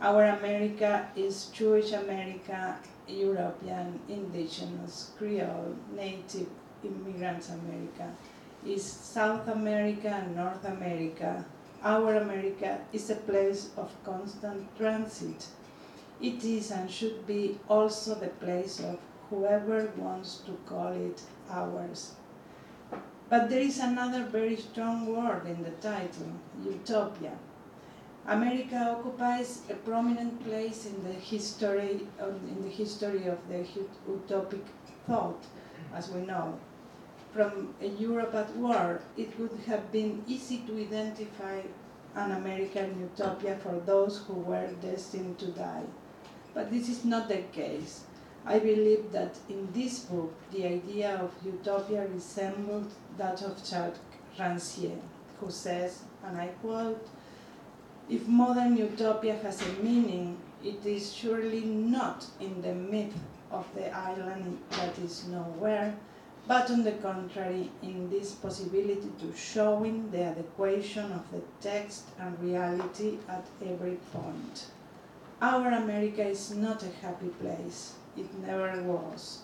Our 0.00 0.24
America 0.24 1.08
is 1.16 1.46
Jewish 1.46 1.92
America, 1.92 2.76
European, 3.08 3.98
Indigenous, 4.08 5.12
Creole, 5.16 5.74
Native, 5.94 6.48
Immigrants 6.84 7.48
America, 7.48 8.12
is 8.66 8.84
South 8.84 9.48
America 9.48 10.08
and 10.08 10.36
North 10.36 10.64
America, 10.64 11.44
our 11.82 12.16
America 12.16 12.80
is 12.92 13.10
a 13.10 13.14
place 13.14 13.70
of 13.76 13.90
constant 14.04 14.76
transit. 14.76 15.46
It 16.20 16.42
is 16.44 16.70
and 16.70 16.90
should 16.90 17.26
be 17.26 17.58
also 17.68 18.16
the 18.16 18.28
place 18.28 18.80
of 18.80 18.98
whoever 19.30 19.92
wants 19.96 20.38
to 20.46 20.52
call 20.66 20.92
it 20.92 21.22
ours. 21.48 22.14
But 23.28 23.48
there 23.48 23.60
is 23.60 23.78
another 23.78 24.24
very 24.24 24.56
strong 24.56 25.06
word 25.06 25.46
in 25.46 25.62
the 25.62 25.70
title, 25.70 26.32
utopia. 26.64 27.32
America 28.28 28.96
occupies 28.98 29.62
a 29.70 29.74
prominent 29.74 30.44
place 30.44 30.86
in 30.86 31.02
the 31.04 31.12
history 31.12 32.06
um, 32.20 32.40
in 32.48 32.62
the 32.62 32.68
history 32.68 33.26
of 33.26 33.38
the 33.48 33.64
utopic 34.08 34.64
thought, 35.06 35.44
as 35.94 36.10
we 36.10 36.20
know 36.22 36.58
from 37.36 37.74
a 37.82 37.86
Europe 37.86 38.34
at 38.34 38.56
war, 38.56 39.02
it 39.16 39.38
would 39.38 39.58
have 39.66 39.92
been 39.92 40.24
easy 40.26 40.58
to 40.66 40.78
identify 40.80 41.60
an 42.14 42.32
American 42.32 42.98
utopia 42.98 43.56
for 43.56 43.78
those 43.84 44.22
who 44.26 44.32
were 44.32 44.68
destined 44.80 45.38
to 45.38 45.48
die. 45.48 45.84
But 46.54 46.70
this 46.70 46.88
is 46.88 47.04
not 47.04 47.28
the 47.28 47.42
case. 47.52 48.04
I 48.46 48.58
believe 48.58 49.12
that 49.12 49.36
in 49.50 49.68
this 49.74 49.98
book, 49.98 50.32
the 50.50 50.64
idea 50.64 51.16
of 51.16 51.34
utopia 51.44 52.06
resembled 52.06 52.90
that 53.18 53.42
of 53.42 53.62
Jacques 53.62 53.98
Rancière, 54.38 55.02
who 55.38 55.50
says, 55.50 56.04
and 56.24 56.38
I 56.38 56.46
quote, 56.62 57.06
if 58.08 58.28
modern 58.28 58.76
utopia 58.76 59.36
has 59.42 59.62
a 59.62 59.82
meaning, 59.82 60.36
it 60.62 60.84
is 60.86 61.12
surely 61.12 61.64
not 61.64 62.24
in 62.40 62.62
the 62.62 62.74
myth 62.74 63.14
of 63.50 63.66
the 63.74 63.90
island 63.90 64.58
that 64.70 64.96
is 64.98 65.26
nowhere, 65.28 65.94
but 66.46 66.70
on 66.70 66.84
the 66.84 66.92
contrary, 66.92 67.70
in 67.82 68.08
this 68.08 68.32
possibility 68.32 69.10
to 69.18 69.36
showing 69.36 70.08
the 70.12 70.22
adequation 70.22 71.10
of 71.12 71.24
the 71.32 71.42
text 71.60 72.04
and 72.20 72.38
reality 72.40 73.18
at 73.28 73.44
every 73.64 73.98
point. 74.12 74.66
Our 75.42 75.72
America 75.72 76.24
is 76.24 76.54
not 76.54 76.84
a 76.84 77.06
happy 77.06 77.28
place. 77.40 77.94
It 78.16 78.32
never 78.46 78.80
was. 78.82 79.40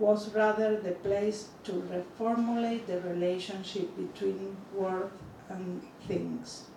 Was 0.00 0.34
rather 0.34 0.80
the 0.80 0.92
place 0.92 1.48
to 1.64 1.72
reformulate 1.72 2.86
the 2.86 3.00
relationship 3.02 3.96
between 3.96 4.56
worth 4.74 5.12
and 5.48 5.82
things. 6.08 6.69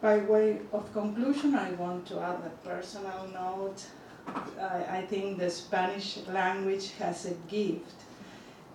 By 0.00 0.18
way 0.18 0.60
of 0.72 0.92
conclusion, 0.92 1.54
I 1.54 1.70
want 1.72 2.06
to 2.08 2.20
add 2.20 2.40
a 2.44 2.68
personal 2.68 3.28
note. 3.32 3.84
I, 4.60 4.98
I 4.98 5.06
think 5.08 5.38
the 5.38 5.50
Spanish 5.50 6.18
language 6.26 6.92
has 6.98 7.26
a 7.26 7.34
gift 7.48 7.94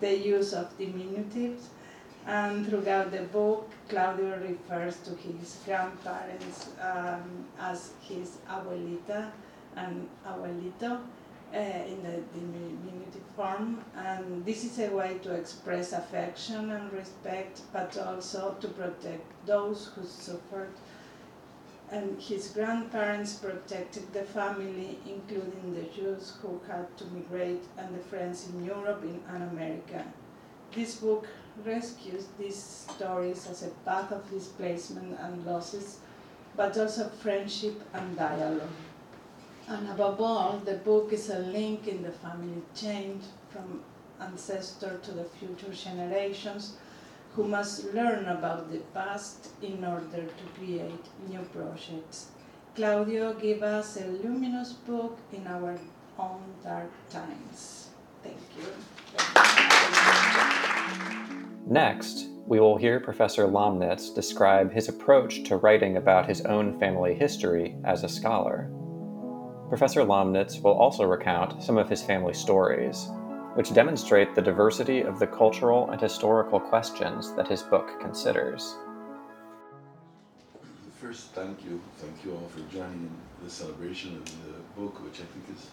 the 0.01 0.17
use 0.17 0.51
of 0.53 0.77
diminutives. 0.77 1.67
And 2.27 2.67
throughout 2.67 3.11
the 3.11 3.23
book, 3.23 3.71
Claudio 3.89 4.37
refers 4.39 4.97
to 4.97 5.11
his 5.15 5.57
grandparents 5.65 6.69
um, 6.81 7.45
as 7.59 7.93
his 8.01 8.37
abuelita 8.47 9.31
and 9.75 10.07
abuelito 10.27 10.99
uh, 11.53 11.57
in 11.57 12.03
the 12.03 12.21
diminutive 12.33 13.23
form. 13.35 13.83
And 13.95 14.45
this 14.45 14.63
is 14.63 14.77
a 14.79 14.89
way 14.93 15.17
to 15.23 15.33
express 15.33 15.93
affection 15.93 16.71
and 16.71 16.93
respect, 16.93 17.61
but 17.73 17.97
also 17.97 18.55
to 18.59 18.67
protect 18.67 19.25
those 19.47 19.89
who 19.95 20.05
suffered 20.05 20.73
and 21.91 22.21
his 22.21 22.47
grandparents 22.47 23.33
protected 23.33 24.11
the 24.13 24.23
family, 24.23 24.97
including 25.05 25.73
the 25.73 25.89
Jews 25.93 26.33
who 26.41 26.59
had 26.65 26.97
to 26.97 27.05
migrate 27.07 27.63
and 27.77 27.93
the 27.93 27.99
French 27.99 28.37
in 28.49 28.63
Europe 28.63 29.03
and 29.03 29.43
America. 29.43 30.05
This 30.73 30.95
book 30.95 31.27
rescues 31.65 32.27
these 32.39 32.87
stories 32.89 33.45
as 33.49 33.63
a 33.63 33.69
path 33.85 34.11
of 34.13 34.29
displacement 34.31 35.19
and 35.19 35.45
losses, 35.45 35.99
but 36.55 36.77
also 36.77 37.09
friendship 37.09 37.83
and 37.93 38.15
dialogue. 38.15 38.69
And 39.67 39.89
above 39.89 40.21
all, 40.21 40.61
the 40.63 40.75
book 40.75 41.11
is 41.11 41.29
a 41.29 41.39
link 41.39 41.87
in 41.87 42.03
the 42.03 42.11
family 42.11 42.61
chain 42.73 43.21
from 43.49 43.81
ancestor 44.21 44.97
to 45.03 45.11
the 45.11 45.25
future 45.25 45.73
generations 45.73 46.77
who 47.35 47.47
must 47.47 47.93
learn 47.93 48.25
about 48.25 48.71
the 48.71 48.79
past 48.93 49.49
in 49.61 49.83
order 49.85 50.23
to 50.25 50.59
create 50.59 51.05
new 51.29 51.41
projects. 51.53 52.31
Claudio 52.75 53.33
gave 53.33 53.63
us 53.63 53.97
a 53.97 54.05
luminous 54.05 54.73
book 54.73 55.17
in 55.31 55.47
our 55.47 55.77
own 56.19 56.41
dark 56.63 56.91
times. 57.09 57.89
Thank 58.23 58.37
you. 58.57 58.65
Next, 61.67 62.27
we 62.45 62.59
will 62.59 62.75
hear 62.77 62.99
Professor 62.99 63.47
Lomnitz 63.47 64.13
describe 64.13 64.73
his 64.73 64.89
approach 64.89 65.43
to 65.43 65.57
writing 65.57 65.97
about 65.97 66.27
his 66.27 66.41
own 66.41 66.77
family 66.79 67.13
history 67.13 67.75
as 67.85 68.03
a 68.03 68.09
scholar. 68.09 68.69
Professor 69.69 70.01
Lomnitz 70.01 70.61
will 70.61 70.73
also 70.73 71.05
recount 71.05 71.63
some 71.63 71.77
of 71.77 71.87
his 71.87 72.03
family 72.03 72.33
stories, 72.33 73.07
which 73.55 73.73
demonstrate 73.73 74.33
the 74.33 74.41
diversity 74.41 75.01
of 75.01 75.19
the 75.19 75.27
cultural 75.27 75.89
and 75.91 75.99
historical 75.99 76.59
questions 76.59 77.33
that 77.33 77.47
his 77.47 77.61
book 77.61 77.99
considers. 77.99 78.75
First, 80.99 81.31
thank 81.31 81.65
you. 81.65 81.81
Thank 81.97 82.23
you 82.23 82.31
all 82.33 82.47
for 82.49 82.61
joining 82.73 83.09
in 83.09 83.11
the 83.43 83.49
celebration 83.49 84.15
of 84.15 84.25
the 84.25 84.81
book, 84.81 85.03
which 85.03 85.19
I 85.19 85.25
think 85.25 85.57
is 85.57 85.71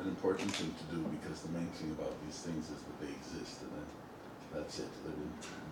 an 0.00 0.08
important 0.08 0.50
thing 0.52 0.72
to 0.72 0.94
do 0.94 1.02
because 1.20 1.42
the 1.42 1.52
main 1.52 1.66
thing 1.68 1.90
about 1.90 2.12
these 2.24 2.38
things 2.38 2.70
is 2.70 2.78
that 2.78 3.00
they 3.00 3.12
exist, 3.12 3.62
and 3.62 3.70
that, 3.72 4.56
that's 4.56 4.78
it. 4.78 4.88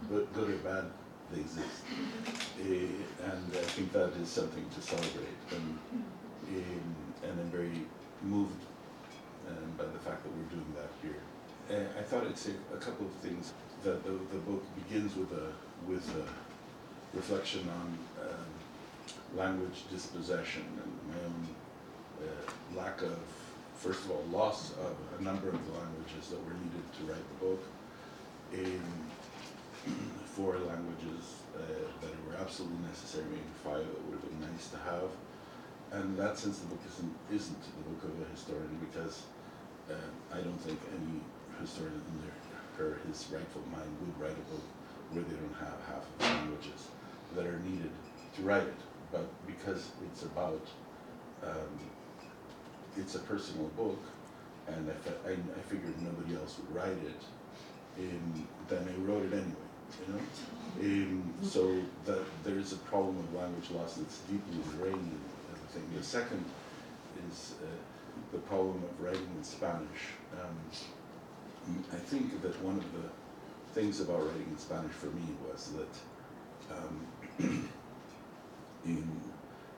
Good, 0.08 0.28
good 0.34 0.50
or 0.50 0.58
bad, 0.58 0.84
they 1.32 1.40
exist. 1.40 1.82
Uh, 2.60 3.30
and 3.30 3.42
I 3.52 3.66
think 3.74 3.92
that 3.92 4.10
is 4.20 4.28
something 4.28 4.66
to 4.74 4.80
celebrate. 4.82 5.40
And, 5.50 5.78
um, 6.48 6.96
and 7.22 7.40
I'm 7.40 7.50
very 7.50 7.86
moved 8.22 8.62
um, 9.48 9.72
by 9.78 9.84
the 9.84 9.98
fact 10.00 10.22
that 10.22 10.32
we're 10.32 10.50
doing 10.50 10.74
that 10.76 10.90
here. 11.00 11.22
And 11.70 11.88
I 11.98 12.01
thought 12.12 12.26
I'd 12.28 12.37
say 12.37 12.52
a 12.75 12.76
couple 12.76 13.07
of 13.07 13.12
things. 13.25 13.54
That 13.85 14.04
the, 14.04 14.12
the 14.12 14.42
book 14.45 14.62
begins 14.76 15.16
with 15.16 15.33
a 15.33 15.49
with 15.88 16.07
a 16.14 17.16
reflection 17.16 17.64
on 17.81 17.99
um, 18.28 18.50
language 19.35 19.85
dispossession 19.90 20.62
and 20.83 20.92
my 21.09 21.19
own 21.25 21.42
uh, 22.21 22.78
lack 22.78 23.00
of 23.00 23.16
first 23.75 24.04
of 24.04 24.11
all, 24.11 24.25
loss 24.31 24.73
of 24.73 24.95
a 25.19 25.23
number 25.23 25.49
of 25.49 25.59
the 25.66 25.73
languages 25.73 26.28
that 26.28 26.38
were 26.45 26.52
needed 26.52 26.87
to 26.99 27.02
write 27.11 27.26
the 27.33 27.47
book 27.47 27.62
in 28.52 28.83
four 30.37 30.52
languages 30.69 31.40
uh, 31.57 31.61
that 32.02 32.14
were 32.28 32.37
absolutely 32.38 32.78
necessary, 32.87 33.25
maybe 33.31 33.57
five 33.64 33.83
that 33.88 34.00
would 34.04 34.21
have 34.21 34.28
been 34.28 34.52
nice 34.52 34.69
to 34.69 34.78
have. 34.85 35.11
And 35.92 36.04
in 36.12 36.16
that 36.16 36.38
sense, 36.38 36.59
the 36.61 36.66
book 36.66 36.85
isn't, 36.92 37.14
isn't 37.33 37.62
the 37.62 37.85
book 37.90 38.04
of 38.04 38.14
a 38.21 38.31
historian 38.31 38.78
because 38.87 39.23
uh, 39.90 40.09
I 40.31 40.40
don't 40.40 40.61
think 40.61 40.78
any 40.95 41.19
historian 41.61 41.94
in 41.94 42.78
her, 42.78 42.99
his 43.06 43.26
rightful 43.32 43.62
mind 43.71 43.90
would 44.00 44.21
write 44.21 44.37
a 44.37 44.47
book 44.50 44.64
where 45.12 45.25
they 45.25 45.37
don't 45.37 45.59
have 45.61 45.76
half 45.87 46.02
of 46.02 46.18
the 46.18 46.25
languages 46.25 46.88
that 47.37 47.47
are 47.47 47.59
needed 47.61 47.90
to 48.37 48.42
write 48.42 48.62
it. 48.62 48.80
But 49.11 49.26
because 49.47 49.90
it's 50.06 50.23
about, 50.23 50.66
um, 51.44 51.78
it's 52.97 53.14
a 53.14 53.21
personal 53.21 53.68
book, 53.76 54.00
and 54.68 54.90
I, 54.90 55.28
I, 55.28 55.32
I 55.32 55.62
figured 55.68 56.00
nobody 56.02 56.35
else 56.37 56.59
would 56.59 56.75
write 56.75 57.02
it, 57.04 57.23
um, 57.99 58.49
then 58.68 58.88
I 58.88 59.00
wrote 59.02 59.25
it 59.25 59.32
anyway 59.32 59.68
you 60.00 60.14
know? 60.14 60.21
Um, 60.80 61.35
so 61.42 61.78
that 62.04 62.25
there 62.44 62.59
is 62.59 62.73
a 62.73 62.76
problem 62.76 63.18
of 63.18 63.35
language 63.35 63.71
loss 63.71 63.94
that's 63.94 64.18
deeply 64.21 64.56
ingrained 64.73 64.99
in 64.99 65.21
the 65.50 65.73
thing. 65.73 65.85
The 65.97 66.02
second 66.02 66.44
is 67.28 67.54
uh, 67.62 67.66
the 68.32 68.38
problem 68.38 68.82
of 68.82 69.00
writing 69.00 69.28
in 69.37 69.44
Spanish. 69.44 70.16
Um, 70.32 70.56
I 71.92 71.97
think 71.97 72.42
that 72.42 72.61
one 72.62 72.76
of 72.76 72.92
the 72.92 73.09
things 73.73 74.00
about 74.00 74.26
writing 74.26 74.49
in 74.50 74.59
Spanish 74.59 74.92
for 74.92 75.07
me 75.07 75.23
was 75.49 75.73
that 75.73 76.76
um, 76.76 77.07
in, 78.85 79.21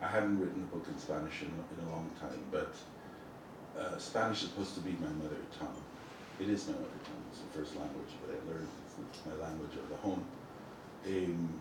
I 0.01 0.09
hadn't 0.09 0.41
written 0.41 0.63
a 0.63 0.75
book 0.75 0.87
in 0.89 0.99
Spanish 0.99 1.43
in, 1.43 1.49
in 1.49 1.87
a 1.87 1.91
long 1.91 2.11
time, 2.21 2.41
but 2.51 2.75
uh, 3.79 3.99
Spanish 3.99 4.43
is 4.43 4.49
supposed 4.51 4.75
to 4.75 4.81
be 4.81 4.93
my 4.93 5.13
mother 5.23 5.37
tongue. 5.59 5.83
It 6.41 6.49
is 6.49 6.67
my 6.67 6.75
mother 6.75 7.01
tongue. 7.05 7.23
It's 7.31 7.41
the 7.41 7.59
first 7.59 7.77
language 7.77 8.13
that 8.27 8.35
I 8.35 8.53
learned 8.53 8.69
my 9.27 9.47
language 9.47 9.77
of 9.77 9.89
the 9.89 9.97
home. 9.97 10.25
Um, 11.07 11.61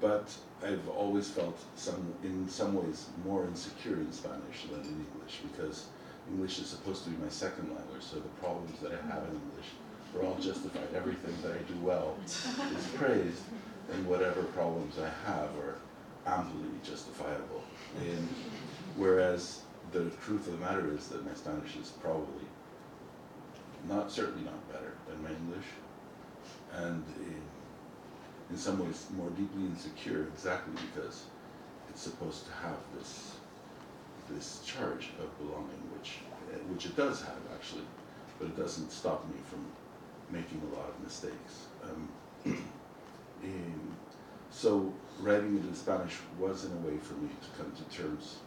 but 0.00 0.34
I've 0.62 0.88
always 0.88 1.30
felt 1.30 1.58
some, 1.76 2.14
in 2.22 2.48
some 2.48 2.74
ways, 2.74 3.08
more 3.24 3.44
insecure 3.44 3.96
in 3.96 4.12
Spanish 4.12 4.64
than 4.70 4.80
in 4.80 5.06
English 5.12 5.40
because 5.50 5.86
English 6.30 6.58
is 6.58 6.66
supposed 6.66 7.04
to 7.04 7.10
be 7.10 7.22
my 7.22 7.28
second 7.28 7.68
language, 7.74 8.02
so 8.02 8.16
the 8.16 8.28
problems 8.40 8.78
that 8.80 8.92
I 8.92 9.06
have 9.12 9.24
in 9.24 9.34
English 9.34 9.68
are 10.16 10.22
all 10.24 10.36
justified. 10.36 10.88
Everything 10.94 11.34
that 11.42 11.52
I 11.52 11.58
do 11.70 11.78
well 11.82 12.16
is 12.26 12.88
praised, 12.94 13.42
and 13.92 14.06
whatever 14.06 14.42
problems 14.44 14.96
I 14.98 15.10
have 15.30 15.50
are 15.58 15.76
amply 16.26 16.68
justifiable. 16.82 17.62
And 18.00 18.28
whereas 18.96 19.62
the 19.92 20.10
truth 20.24 20.46
of 20.46 20.58
the 20.58 20.64
matter 20.64 20.92
is 20.94 21.08
that 21.08 21.24
my 21.26 21.34
Spanish 21.34 21.76
is 21.76 21.90
probably 21.90 22.46
not, 23.88 24.10
certainly 24.10 24.44
not 24.44 24.72
better 24.72 24.94
than 25.06 25.22
my 25.22 25.30
English, 25.30 25.66
and 26.72 27.04
in, 27.18 27.42
in 28.50 28.56
some 28.56 28.78
ways 28.78 29.06
more 29.16 29.30
deeply 29.30 29.62
insecure 29.66 30.22
exactly 30.34 30.72
because 30.94 31.24
it's 31.90 32.00
supposed 32.00 32.46
to 32.46 32.52
have 32.52 32.76
this 32.96 33.36
this 34.28 34.60
charge 34.64 35.10
of 35.20 35.38
belonging, 35.38 35.82
which 35.96 36.18
which 36.68 36.86
it 36.86 36.96
does 36.96 37.20
have 37.22 37.42
actually, 37.52 37.84
but 38.38 38.48
it 38.48 38.56
doesn't 38.56 38.90
stop 38.90 39.26
me 39.28 39.36
from 39.48 39.64
making 40.30 40.60
a 40.72 40.76
lot 40.76 40.88
of 40.88 41.00
mistakes. 41.02 41.66
Um, 41.82 42.08
so 44.50 44.92
writing 45.20 45.56
it 45.56 45.64
in 45.64 45.74
Spanish 45.74 46.16
was 46.38 46.64
in 46.64 46.72
a 46.72 46.76
way 46.76 46.96
for 46.98 47.14
me 47.14 47.28
to 47.28 47.62
come 47.62 47.72
to 47.72 47.96
terms 47.96 48.38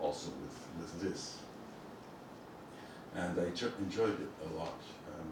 also 0.00 0.30
with, 0.42 0.58
with 0.78 1.00
this. 1.00 1.38
And 3.14 3.38
I 3.38 3.44
enjoyed 3.44 4.20
it 4.20 4.28
a 4.50 4.58
lot. 4.58 4.80
Um, 5.14 5.28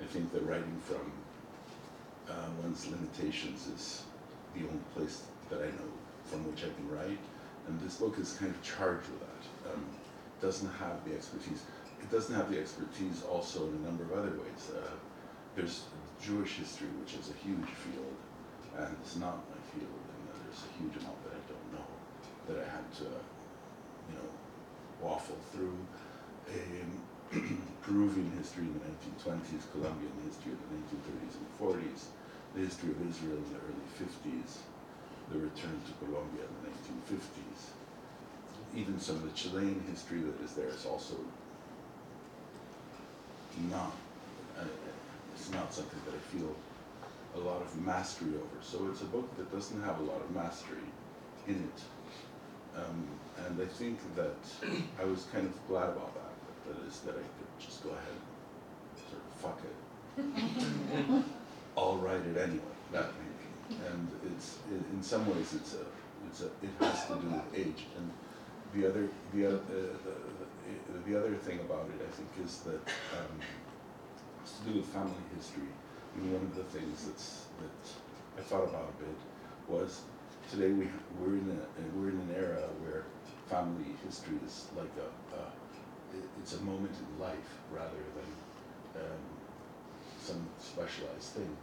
I 0.00 0.04
think 0.06 0.32
that 0.32 0.42
writing 0.42 0.80
from 0.84 1.12
uh, 2.28 2.48
one's 2.62 2.86
limitations 2.86 3.68
is 3.68 4.02
the 4.54 4.60
only 4.60 4.80
place 4.94 5.22
that 5.50 5.60
I 5.60 5.66
know 5.66 5.90
from 6.24 6.50
which 6.50 6.64
I 6.64 6.68
can 6.74 6.88
write. 6.90 7.18
And 7.66 7.80
this 7.80 7.96
book 7.96 8.18
is 8.18 8.32
kind 8.34 8.50
of 8.50 8.62
charged 8.62 9.08
with 9.08 9.20
that. 9.20 9.72
Um, 9.72 9.84
doesn't 10.40 10.70
have 10.80 11.04
the 11.04 11.14
expertise. 11.14 11.62
It 12.00 12.10
doesn't 12.10 12.34
have 12.34 12.50
the 12.50 12.58
expertise 12.58 13.22
also 13.28 13.68
in 13.68 13.74
a 13.74 13.82
number 13.84 14.04
of 14.04 14.12
other 14.12 14.32
ways. 14.40 14.72
Uh, 14.72 14.88
there's 15.54 15.84
Jewish 16.22 16.56
history, 16.56 16.88
which 17.00 17.14
is 17.14 17.28
a 17.28 17.36
huge 17.44 17.68
field, 17.84 18.16
and 18.78 18.96
it's 19.02 19.16
not 19.16 19.36
my 19.52 19.60
field, 19.76 19.92
and 19.92 20.20
there's 20.44 20.64
a 20.64 20.72
huge 20.80 20.96
amount 21.02 21.20
that 21.24 21.36
I 21.36 21.42
don't 21.44 21.68
know 21.76 21.90
that 22.48 22.56
I 22.64 22.66
had 22.70 22.86
to, 23.04 23.08
you 24.08 24.14
know, 24.16 24.28
waffle 25.02 25.36
through. 25.52 25.76
Um, 26.48 26.90
Peruvian 27.82 28.30
history 28.36 28.64
in 28.64 28.74
the 28.74 28.82
1920s, 28.90 29.62
Colombian 29.70 30.12
history 30.26 30.50
in 30.50 30.58
the 30.66 30.70
1930s 30.82 31.34
and 31.38 31.48
40s, 31.62 32.00
the 32.54 32.60
history 32.66 32.90
of 32.90 32.98
Israel 33.06 33.38
in 33.38 33.46
the 33.54 33.60
early 33.70 33.86
50s, 33.94 34.66
the 35.30 35.38
return 35.38 35.80
to 35.86 35.92
Colombia 36.04 36.42
in 36.42 36.54
the 36.58 37.14
1950s. 37.14 37.70
Even 38.76 39.00
some 39.00 39.16
of 39.16 39.22
the 39.22 39.30
Chilean 39.30 39.82
history 39.90 40.20
that 40.20 40.40
is 40.44 40.52
there 40.54 40.68
is 40.68 40.86
also 40.86 41.16
not, 43.70 43.92
uh, 44.58 44.64
it's 45.34 45.50
not 45.50 45.72
something 45.72 45.98
that 46.06 46.14
I 46.14 46.36
feel 46.36 46.54
a 47.36 47.38
lot 47.38 47.62
of 47.62 47.80
mastery 47.84 48.30
over. 48.30 48.62
So 48.62 48.88
it's 48.90 49.02
a 49.02 49.06
book 49.06 49.36
that 49.36 49.52
doesn't 49.52 49.82
have 49.82 49.98
a 50.00 50.02
lot 50.02 50.20
of 50.20 50.34
mastery 50.34 50.88
in 51.46 51.54
it. 51.54 51.82
Um, 52.76 53.06
and 53.46 53.60
I 53.60 53.66
think 53.66 53.98
that 54.16 54.36
I 55.00 55.04
was 55.04 55.26
kind 55.32 55.46
of 55.46 55.68
glad 55.68 55.90
about 55.90 56.14
that, 56.14 56.74
that 56.76 56.86
is 56.86 57.00
that 57.00 57.14
I 57.14 57.22
could 57.22 57.52
just 57.58 57.82
go 57.82 57.90
ahead 57.90 58.14
and 58.14 59.00
sort 59.10 59.22
of 59.22 59.32
fuck 59.40 59.60
it. 59.64 61.24
I'll 61.78 61.96
write 61.96 62.20
it 62.26 62.36
anyway, 62.36 62.76
that 62.92 63.06
maybe. 63.18 63.29
And 63.70 64.08
it's, 64.26 64.58
in, 64.70 65.02
some 65.02 65.26
ways, 65.26 65.54
it's 65.54 65.74
a, 65.74 65.84
it's 66.26 66.42
a, 66.42 66.46
it 66.62 66.74
has 66.80 67.06
to 67.06 67.14
do 67.14 67.28
with 67.28 67.54
age. 67.54 67.86
And 67.96 68.10
the 68.74 68.88
other, 68.88 69.08
the, 69.32 69.46
uh, 69.46 69.50
the, 69.50 69.82
the, 70.92 71.12
the, 71.12 71.18
other 71.18 71.34
thing 71.36 71.60
about 71.60 71.86
it, 71.94 72.06
I 72.06 72.10
think, 72.10 72.28
is 72.44 72.58
that 72.60 72.82
um, 73.18 73.38
it's 74.42 74.58
to 74.58 74.70
do 74.70 74.76
with 74.78 74.86
family 74.86 75.22
history. 75.36 75.70
And 76.16 76.32
one 76.32 76.42
of 76.42 76.54
the 76.56 76.64
things 76.64 77.06
that's, 77.06 77.46
that 77.60 78.38
I 78.38 78.42
thought 78.42 78.68
about 78.68 78.90
a 78.90 79.02
bit 79.02 79.18
was 79.68 80.02
today 80.50 80.72
we, 80.72 80.88
we're, 81.20 81.38
in 81.38 81.58
a, 81.58 81.98
we're 81.98 82.10
in 82.10 82.18
an 82.18 82.34
era 82.36 82.62
where 82.82 83.04
family 83.48 83.94
history 84.04 84.38
is 84.44 84.66
like 84.76 84.90
a, 84.98 85.36
a 85.36 85.42
it's 86.40 86.54
a 86.54 86.62
moment 86.62 86.92
in 86.98 87.22
life 87.22 87.58
rather 87.72 88.02
than 88.16 89.02
um, 89.02 89.22
some 90.20 90.46
specialized 90.58 91.34
thing. 91.34 91.56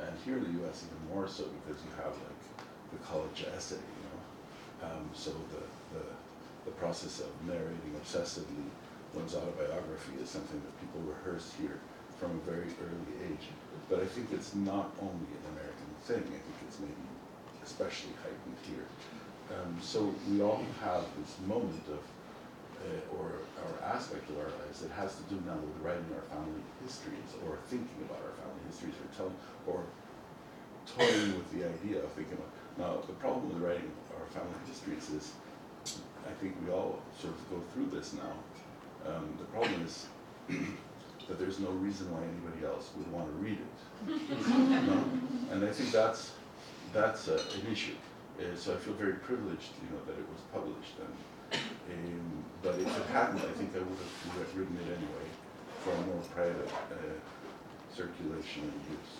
And 0.00 0.10
here 0.24 0.36
in 0.36 0.44
the 0.44 0.54
U.S. 0.64 0.84
even 0.86 1.14
more 1.14 1.28
so 1.28 1.44
because 1.62 1.82
you 1.82 1.90
have 1.96 2.12
like 2.12 2.42
the 2.92 2.98
college 3.06 3.44
essay, 3.56 3.76
you 3.76 4.04
know. 4.08 4.20
Um, 4.86 5.08
so 5.14 5.30
the, 5.30 5.62
the 5.96 6.04
the 6.64 6.72
process 6.72 7.20
of 7.20 7.28
narrating 7.46 7.92
obsessively 8.00 8.68
one's 9.14 9.34
autobiography 9.34 10.12
is 10.20 10.28
something 10.28 10.60
that 10.60 10.80
people 10.80 11.00
rehearse 11.06 11.52
here 11.60 11.78
from 12.18 12.30
a 12.32 12.50
very 12.50 12.72
early 12.82 13.30
age. 13.30 13.46
But 13.88 14.00
I 14.00 14.06
think 14.06 14.32
it's 14.32 14.54
not 14.54 14.90
only 15.00 15.30
an 15.38 15.46
American 15.54 15.90
thing. 16.02 16.24
I 16.24 16.40
think 16.40 16.56
it's 16.66 16.80
maybe 16.80 17.06
especially 17.62 18.12
heightened 18.22 18.58
here. 18.66 18.86
Um, 19.52 19.76
so 19.80 20.12
we 20.30 20.42
all 20.42 20.64
have 20.82 21.04
this 21.20 21.36
moment 21.46 21.84
of 21.92 22.00
uh, 22.84 23.16
or 23.16 23.40
our 23.64 23.94
aspect 23.94 24.28
of 24.30 24.38
our 24.38 24.52
lives 24.60 24.80
that 24.80 24.90
has 24.92 25.16
to 25.16 25.22
do 25.32 25.40
now 25.46 25.56
with 25.56 25.76
writing 25.82 26.06
our 26.14 26.26
family 26.28 26.62
histories 26.84 27.32
or 27.46 27.58
thinking 27.66 27.98
about 28.04 28.20
our 28.20 28.34
family 28.36 28.62
histories 28.68 28.94
or 29.00 29.08
telling 29.16 29.38
or 29.66 29.84
toying 30.86 31.34
with 31.36 31.48
the 31.52 31.64
idea 31.64 32.02
of 32.02 32.10
thinking 32.12 32.34
about. 32.34 32.52
Now, 32.76 33.06
the 33.06 33.14
problem 33.14 33.48
with 33.48 33.62
writing 33.62 33.90
our 34.18 34.26
family 34.28 34.58
histories 34.66 35.10
is, 35.10 35.32
I 36.26 36.32
think 36.40 36.56
we 36.64 36.72
all 36.72 37.00
sort 37.20 37.34
of 37.34 37.50
go 37.50 37.60
through 37.72 37.88
this 37.96 38.14
now. 38.14 38.34
Um, 39.06 39.36
the 39.38 39.44
problem 39.44 39.84
is 39.84 40.06
that 41.28 41.38
there's 41.38 41.60
no 41.60 41.70
reason 41.70 42.10
why 42.12 42.20
anybody 42.22 42.66
else 42.66 42.90
would 42.96 43.10
want 43.12 43.26
to 43.28 43.36
read 43.40 43.58
it. 43.58 43.74
no? 44.86 45.04
And 45.52 45.64
I 45.64 45.72
think 45.72 45.92
that's 45.92 46.32
that's 46.92 47.28
uh, 47.28 47.42
an 47.60 47.72
issue. 47.72 47.94
Uh, 48.38 48.56
so 48.56 48.74
I 48.74 48.76
feel 48.76 48.94
very 48.94 49.14
privileged, 49.14 49.70
you 49.82 49.90
know, 49.94 50.02
that 50.06 50.18
it 50.18 50.26
was 50.28 50.40
published 50.52 50.98
and 50.98 51.14
um, 51.90 52.44
but 52.62 52.74
if 52.80 52.88
it 52.88 53.06
hadn't, 53.12 53.40
I 53.40 53.52
think 53.52 53.70
I 53.74 53.78
would 53.78 53.98
have 53.98 54.56
written 54.56 54.76
it 54.80 54.88
anyway 54.96 55.28
for 55.80 55.94
more 56.08 56.22
private 56.34 56.68
uh, 56.90 56.96
circulation 57.94 58.62
and 58.62 58.80
use. 58.88 59.12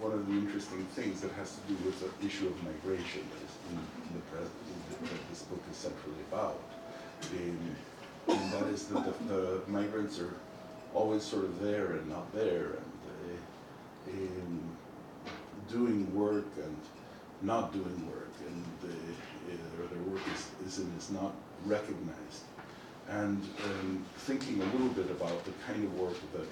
One 0.00 0.12
of 0.12 0.26
the 0.26 0.32
interesting 0.32 0.84
things 0.96 1.20
that 1.20 1.32
has 1.32 1.56
to 1.56 1.60
do 1.68 1.76
with 1.84 2.00
the 2.00 2.26
issue 2.26 2.48
of 2.48 2.56
migration 2.64 3.20
is 3.44 3.52
in, 3.68 3.76
in 3.76 4.16
the 4.16 4.40
that 4.40 5.28
this 5.28 5.42
book 5.42 5.62
is 5.70 5.76
centrally 5.76 6.24
about. 6.30 6.58
Um, 7.32 7.76
and 8.28 8.52
that 8.52 8.66
is 8.68 8.86
that 8.86 9.04
the, 9.04 9.34
the, 9.34 9.60
migrants 9.66 10.18
are 10.18 10.34
always 10.94 11.22
sort 11.22 11.44
of 11.44 11.60
there 11.60 11.92
and 11.92 12.08
not 12.08 12.32
there, 12.34 12.78
and 14.06 14.62
uh, 15.26 15.30
doing 15.70 16.12
work 16.14 16.46
and 16.56 16.76
not 17.42 17.72
doing 17.72 18.06
work, 18.08 18.32
and 18.46 18.64
uh, 18.84 18.94
their 19.86 20.02
work 20.02 20.22
is, 20.34 20.50
is, 20.66 20.78
is 20.78 21.10
not 21.10 21.34
recognized. 21.66 22.44
and 23.08 23.42
um, 23.64 24.04
thinking 24.18 24.60
a 24.62 24.64
little 24.66 24.88
bit 24.88 25.10
about 25.10 25.44
the 25.44 25.52
kind 25.66 25.82
of 25.82 25.98
work 25.98 26.16
that 26.32 26.46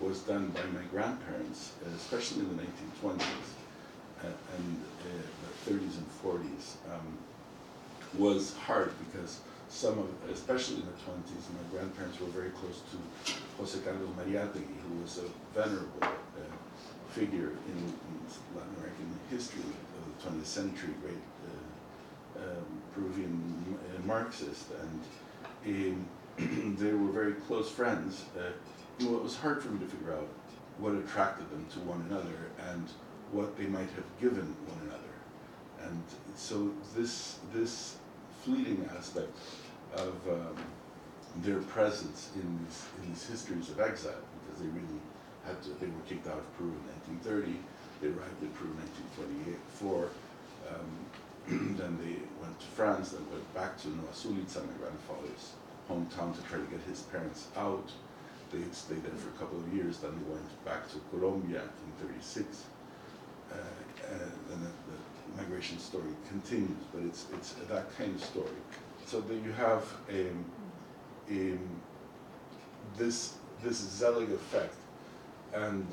was 0.00 0.20
done 0.20 0.48
by 0.48 0.62
my 0.74 0.84
grandparents, 0.90 1.72
especially 1.96 2.40
in 2.40 2.56
the 2.56 2.62
1920s 2.62 3.22
uh, 3.22 4.26
and 4.56 4.84
uh, 5.00 5.22
the 5.64 5.70
30s 5.70 5.96
and 5.98 6.08
40s, 6.24 6.76
um, 6.92 7.18
was 8.18 8.54
hard 8.66 8.92
because 9.06 9.40
some 9.68 9.98
of, 9.98 10.08
especially 10.30 10.76
in 10.76 10.86
the 10.86 10.98
20s, 11.06 11.44
my 11.54 11.64
grandparents 11.78 12.20
were 12.20 12.26
very 12.26 12.50
close 12.50 12.82
to 12.90 13.32
Jose 13.56 13.78
Carlos 13.80 14.10
Mariátegui, 14.18 14.76
who 14.84 15.00
was 15.00 15.18
a 15.18 15.58
venerable 15.58 16.02
uh, 16.02 16.38
figure 17.10 17.52
in, 17.68 17.76
in, 17.78 18.22
Latin 18.54 18.74
American 18.78 19.08
history 19.30 19.62
of 19.62 20.02
the 20.24 20.30
20th 20.30 20.44
century, 20.46 20.94
great 21.00 21.14
uh, 21.48 22.42
um, 22.42 22.66
Peruvian 22.94 23.78
uh, 23.78 24.01
Marxist, 24.12 24.66
and 24.82 26.06
um, 26.38 26.76
they 26.78 26.92
were 26.92 27.10
very 27.10 27.32
close 27.32 27.70
friends. 27.70 28.26
Uh, 28.36 28.52
it 29.00 29.08
was 29.08 29.36
hard 29.36 29.62
for 29.62 29.70
me 29.70 29.78
to 29.78 29.86
figure 29.86 30.12
out 30.12 30.28
what 30.78 30.92
attracted 30.94 31.50
them 31.50 31.64
to 31.72 31.78
one 31.80 32.04
another 32.10 32.38
and 32.70 32.86
what 33.30 33.56
they 33.56 33.64
might 33.64 33.88
have 33.96 34.04
given 34.20 34.54
one 34.68 34.80
another. 34.86 35.14
And 35.88 36.02
so 36.36 36.70
this, 36.94 37.38
this 37.54 37.96
fleeting 38.44 38.86
aspect 38.98 39.34
of 39.94 40.14
um, 40.28 40.56
their 41.38 41.60
presence 41.76 42.30
in 42.34 42.58
these, 42.58 42.84
in 43.02 43.08
these 43.08 43.26
histories 43.26 43.70
of 43.70 43.80
exile, 43.80 44.24
because 44.44 44.60
they 44.60 44.68
really 44.68 45.00
had 45.46 45.60
to, 45.62 45.70
they 45.80 45.86
were 45.86 46.04
kicked 46.06 46.26
out 46.26 46.38
of 46.38 46.58
Peru 46.58 46.68
in 46.68 46.84
1930, 47.24 47.56
they 48.02 48.08
arrived 48.08 48.42
in 48.42 48.50
Peru 48.50 48.68
in 48.68 48.76
1924, 49.80 50.10
um, 50.68 50.90
then 51.48 51.98
they 52.02 52.16
went 52.40 52.58
to 52.60 52.66
France, 52.66 53.10
then 53.10 53.28
went 53.30 53.54
back 53.54 53.78
to 53.82 53.88
Nova 53.88 54.12
Sulica, 54.12 54.64
my 54.66 54.72
grandfather's 54.78 55.52
hometown, 55.88 56.34
to 56.36 56.42
try 56.48 56.58
to 56.58 56.66
get 56.66 56.80
his 56.88 57.02
parents 57.02 57.48
out. 57.56 57.90
They 58.52 58.60
stayed 58.72 59.02
there 59.02 59.12
for 59.12 59.30
a 59.30 59.38
couple 59.38 59.58
of 59.58 59.74
years, 59.74 59.98
then 59.98 60.12
they 60.12 60.32
went 60.32 60.64
back 60.64 60.88
to 60.90 61.00
Colombia 61.10 61.62
in 61.62 62.08
36. 62.08 62.64
Uh, 63.50 63.56
and 64.10 64.20
then 64.20 64.60
the, 64.60 64.66
the, 64.66 65.42
migration 65.42 65.78
story 65.78 66.12
continues, 66.28 66.76
but 66.92 67.02
it's, 67.04 67.24
it's 67.32 67.52
that 67.70 67.96
kind 67.96 68.14
of 68.14 68.22
story. 68.22 68.50
So 69.06 69.22
that 69.22 69.34
you 69.34 69.50
have 69.52 69.90
a, 70.10 70.26
a, 71.32 71.56
this, 72.98 73.36
this 73.62 73.78
Zelig 73.78 74.30
effect. 74.30 74.74
And 75.54 75.86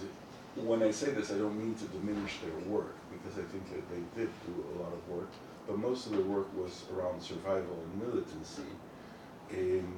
when 0.56 0.84
I 0.84 0.92
say 0.92 1.12
this, 1.12 1.32
I 1.32 1.38
don't 1.38 1.58
mean 1.58 1.76
to 1.76 1.86
diminish 1.86 2.38
their 2.40 2.72
work, 2.72 2.96
because 3.12 3.38
I 3.38 3.44
think 3.44 3.70
that 3.70 3.90
they 3.90 4.22
did 4.22 4.30
do 4.46 4.66
a 4.76 4.82
lot 4.82 4.92
of 4.94 5.08
work, 5.10 5.30
but 5.68 5.78
most 5.78 6.08
of 6.08 6.14
their 6.14 6.22
work 6.22 6.48
was 6.58 6.84
around 6.94 7.22
survival 7.22 7.78
and 7.84 8.08
militancy. 8.08 8.64
Um, 9.52 9.94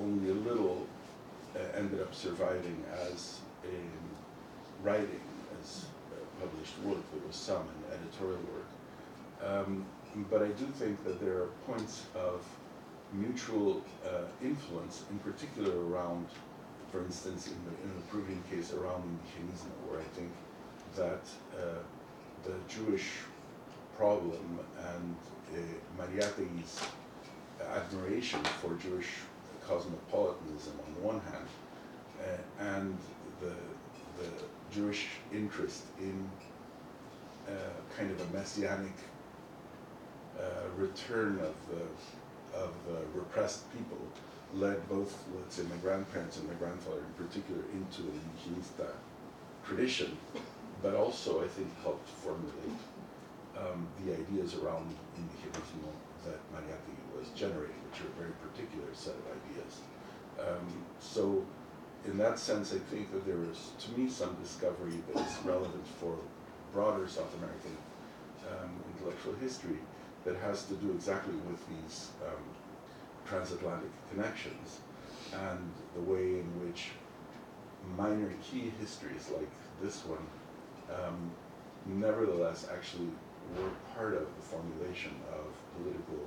only 0.00 0.30
a 0.30 0.34
little 0.34 0.86
uh, 1.54 1.76
ended 1.76 2.00
up 2.00 2.14
surviving 2.14 2.82
as 3.10 3.40
um, 3.64 4.00
writing, 4.82 5.20
as 5.60 5.84
uh, 6.12 6.40
published 6.40 6.78
work. 6.84 7.02
There 7.12 7.26
was 7.26 7.36
some 7.36 7.62
in 7.62 7.98
editorial 7.98 8.40
work. 8.54 8.68
Um, 9.42 9.84
but 10.30 10.42
I 10.42 10.48
do 10.48 10.66
think 10.78 11.04
that 11.04 11.20
there 11.20 11.34
are 11.34 11.48
points 11.66 12.02
of 12.14 12.44
mutual 13.12 13.82
uh, 14.04 14.24
influence, 14.42 15.04
in 15.10 15.18
particular 15.18 15.86
around, 15.88 16.26
for 16.90 17.04
instance, 17.04 17.46
in 17.46 17.56
the, 17.64 17.82
in 17.84 17.94
the 17.94 18.02
Peruvian 18.10 18.42
case, 18.50 18.72
around 18.72 19.02
indigenismo, 19.04 19.70
where 19.88 20.00
I 20.00 20.08
think 20.16 20.30
that 20.96 21.22
uh, 21.56 21.78
the 22.44 22.54
Jewish 22.68 23.08
problem 23.96 24.58
and 24.94 25.16
uh, 25.54 25.60
admiration 27.76 28.42
for 28.60 28.74
Jewish 28.74 29.08
cosmopolitanism 29.66 30.72
on 30.86 30.94
the 30.94 31.00
one 31.00 31.20
hand, 31.20 31.48
uh, 32.20 32.64
and 32.64 32.98
the, 33.40 33.54
the 34.22 34.30
Jewish 34.72 35.06
interest 35.32 35.84
in 36.00 36.28
uh, 37.48 37.52
kind 37.96 38.10
of 38.10 38.20
a 38.20 38.36
messianic 38.36 38.94
uh, 40.38 40.42
return 40.76 41.38
of 41.40 41.54
the 41.68 41.82
of 42.56 42.74
the 42.88 42.98
repressed 43.14 43.72
people 43.72 43.98
led 44.54 44.88
both, 44.88 45.24
let's 45.36 45.56
say, 45.56 45.62
my 45.64 45.76
grandparents 45.76 46.38
and 46.38 46.48
my 46.48 46.54
grandfather 46.54 47.00
in 47.00 47.26
particular 47.26 47.62
into 47.72 48.02
the 48.02 48.12
indigenista 48.18 48.90
tradition, 49.64 50.16
but 50.82 50.94
also 50.94 51.44
I 51.44 51.48
think 51.48 51.68
helped 51.82 52.08
formulate 52.08 52.80
um, 53.56 53.86
the 54.04 54.14
ideas 54.14 54.54
around 54.54 54.94
indigenismo 55.16 55.92
that 56.24 56.40
Mariátegui 56.52 57.18
was 57.18 57.28
generating, 57.34 57.76
which 57.90 58.00
are 58.02 58.08
a 58.08 58.16
very 58.18 58.34
particular 58.42 58.88
set 58.92 59.14
of 59.14 59.24
ideas. 59.38 59.80
Um, 60.40 60.66
so 61.00 61.44
in 62.06 62.16
that 62.18 62.38
sense, 62.38 62.72
I 62.72 62.78
think 62.78 63.12
that 63.12 63.26
there 63.26 63.42
is, 63.50 63.70
to 63.80 63.98
me, 63.98 64.08
some 64.08 64.34
discovery 64.42 65.02
that 65.12 65.26
is 65.26 65.36
relevant 65.44 65.86
for 66.00 66.16
broader 66.72 67.06
South 67.06 67.34
American 67.36 67.76
um, 68.50 68.70
intellectual 68.94 69.34
history 69.34 69.78
that 70.24 70.36
has 70.36 70.64
to 70.64 70.74
do 70.74 70.90
exactly 70.92 71.34
with 71.48 71.60
these 71.68 72.08
um, 72.26 72.42
transatlantic 73.26 73.90
connections 74.10 74.80
and 75.32 75.70
the 75.94 76.00
way 76.00 76.40
in 76.40 76.46
which 76.64 76.90
minor 77.96 78.32
key 78.42 78.72
histories 78.80 79.30
like 79.36 79.50
this 79.82 80.04
one 80.04 80.26
um, 80.92 81.30
nevertheless 81.86 82.66
actually 82.72 83.08
were 83.56 83.70
part 83.94 84.14
of 84.14 84.26
the 84.36 84.42
formulation 84.42 85.12
of 85.32 85.46
political 85.76 86.26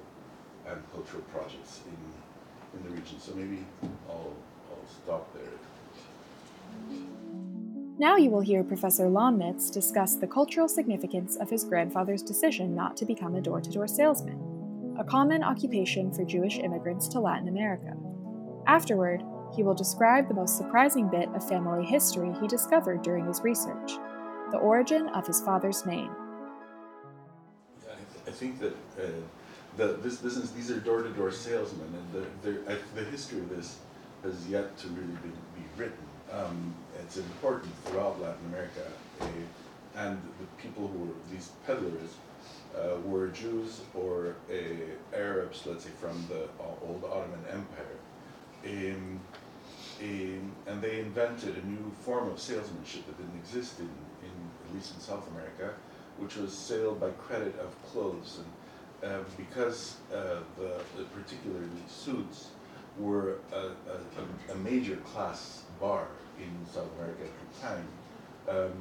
and 0.67 0.81
cultural 0.91 1.23
projects 1.33 1.81
in, 1.85 2.79
in 2.79 2.83
the 2.85 2.95
region. 2.95 3.19
So 3.19 3.33
maybe 3.35 3.65
I'll, 4.09 4.33
I'll 4.71 4.87
stop 5.03 5.33
there. 5.33 5.43
Now 7.97 8.17
you 8.17 8.31
will 8.31 8.41
hear 8.41 8.63
Professor 8.63 9.05
Lomnitz 9.05 9.71
discuss 9.71 10.15
the 10.15 10.27
cultural 10.27 10.67
significance 10.67 11.35
of 11.35 11.49
his 11.49 11.63
grandfather's 11.63 12.23
decision 12.23 12.73
not 12.73 12.97
to 12.97 13.05
become 13.05 13.35
a 13.35 13.41
door 13.41 13.61
to 13.61 13.69
door 13.69 13.87
salesman, 13.87 14.52
a 14.97 15.03
common 15.03 15.43
occupation 15.43 16.11
for 16.13 16.23
Jewish 16.23 16.59
immigrants 16.59 17.07
to 17.09 17.19
Latin 17.19 17.47
America. 17.47 17.95
Afterward, 18.67 19.23
he 19.55 19.63
will 19.63 19.73
describe 19.73 20.27
the 20.27 20.33
most 20.33 20.57
surprising 20.57 21.09
bit 21.09 21.29
of 21.29 21.47
family 21.47 21.85
history 21.85 22.31
he 22.39 22.47
discovered 22.47 23.01
during 23.01 23.25
his 23.25 23.41
research 23.41 23.93
the 24.51 24.57
origin 24.59 25.09
of 25.09 25.25
his 25.25 25.41
father's 25.41 25.85
name. 25.85 26.11
I 28.27 28.31
think 28.31 28.59
that 28.59 28.73
uh, 28.99 29.07
the, 29.77 29.93
this 30.01 30.17
business, 30.17 30.51
these 30.51 30.69
are 30.69 30.79
door 30.79 31.01
to 31.01 31.09
door 31.09 31.31
salesmen, 31.31 31.87
and 31.93 32.25
the, 32.43 32.51
the, 32.51 32.77
the 32.95 33.03
history 33.09 33.39
of 33.39 33.49
this 33.49 33.79
has 34.23 34.47
yet 34.47 34.77
to 34.77 34.87
really 34.89 35.17
be, 35.23 35.29
be 35.29 35.65
written. 35.75 35.97
Um, 36.31 36.73
it's 36.99 37.17
important 37.17 37.73
throughout 37.85 38.21
Latin 38.21 38.45
America, 38.47 38.85
uh, 39.21 39.25
and 39.95 40.21
the 40.39 40.61
people 40.61 40.87
who 40.87 40.99
were 40.99 41.13
these 41.31 41.49
peddlers 41.65 42.15
uh, 42.75 42.99
were 43.05 43.27
Jews 43.29 43.81
or 43.93 44.35
uh, 44.49 45.15
Arabs, 45.15 45.63
let's 45.65 45.83
say 45.83 45.91
from 45.99 46.25
the 46.29 46.47
old 46.85 47.03
Ottoman 47.05 47.43
Empire. 47.51 47.97
Um, 48.65 49.19
um, 50.01 50.51
and 50.67 50.81
they 50.81 50.99
invented 50.99 51.55
a 51.57 51.67
new 51.67 51.91
form 52.01 52.29
of 52.29 52.39
salesmanship 52.39 53.05
that 53.05 53.17
didn't 53.17 53.39
exist 53.39 53.79
in, 53.79 53.85
in 53.85 54.31
at 54.67 54.73
least 54.73 54.93
in 54.95 54.99
South 54.99 55.29
America, 55.31 55.73
which 56.17 56.35
was 56.35 56.51
sale 56.51 56.95
by 56.95 57.09
credit 57.11 57.57
of 57.59 57.91
clothes. 57.91 58.39
And 59.01 59.11
uh, 59.11 59.23
because 59.37 59.97
uh, 60.13 60.39
the, 60.57 60.81
the 60.97 61.03
particularly 61.15 61.67
suits 61.87 62.49
were 62.97 63.37
a, 63.51 63.57
a, 63.57 64.53
a, 64.53 64.55
major 64.57 64.95
class 64.97 65.63
bar 65.79 66.07
in 66.39 66.51
South 66.71 66.89
America 66.97 67.23
at 67.23 67.53
the 67.53 67.67
time, 67.67 67.87
um, 68.49 68.73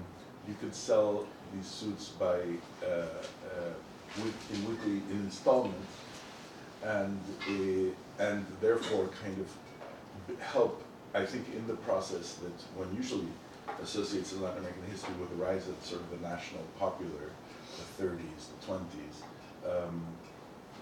you 0.47 0.55
could 0.61 0.75
sell 0.75 1.27
these 1.55 1.67
suits 1.67 2.09
by 2.11 2.41
uh, 2.83 2.87
uh 2.87 3.73
in 4.53 4.69
weekly 4.69 5.01
in 5.11 5.21
installments, 5.25 5.97
and 6.85 7.19
and 8.19 8.47
therefore 8.61 9.09
kind 9.23 9.39
of 9.39 10.41
help. 10.41 10.83
I 11.15 11.27
think 11.27 11.47
in 11.55 11.67
the 11.67 11.75
process 11.75 12.35
that 12.35 12.57
one 12.79 12.95
usually 12.97 13.29
associates 13.83 14.33
in 14.33 14.43
Latin 14.43 14.61
American 14.61 14.85
history 14.91 15.15
with 15.21 15.31
the 15.31 15.37
rise 15.37 15.69
of 15.69 15.77
sort 15.85 16.01
of 16.03 16.11
the 16.11 16.27
national 16.27 16.63
popular, 16.79 17.29
the 17.99 18.05
30s, 18.05 18.43
the 18.53 18.67
20s, 18.67 19.17
um, 19.71 20.03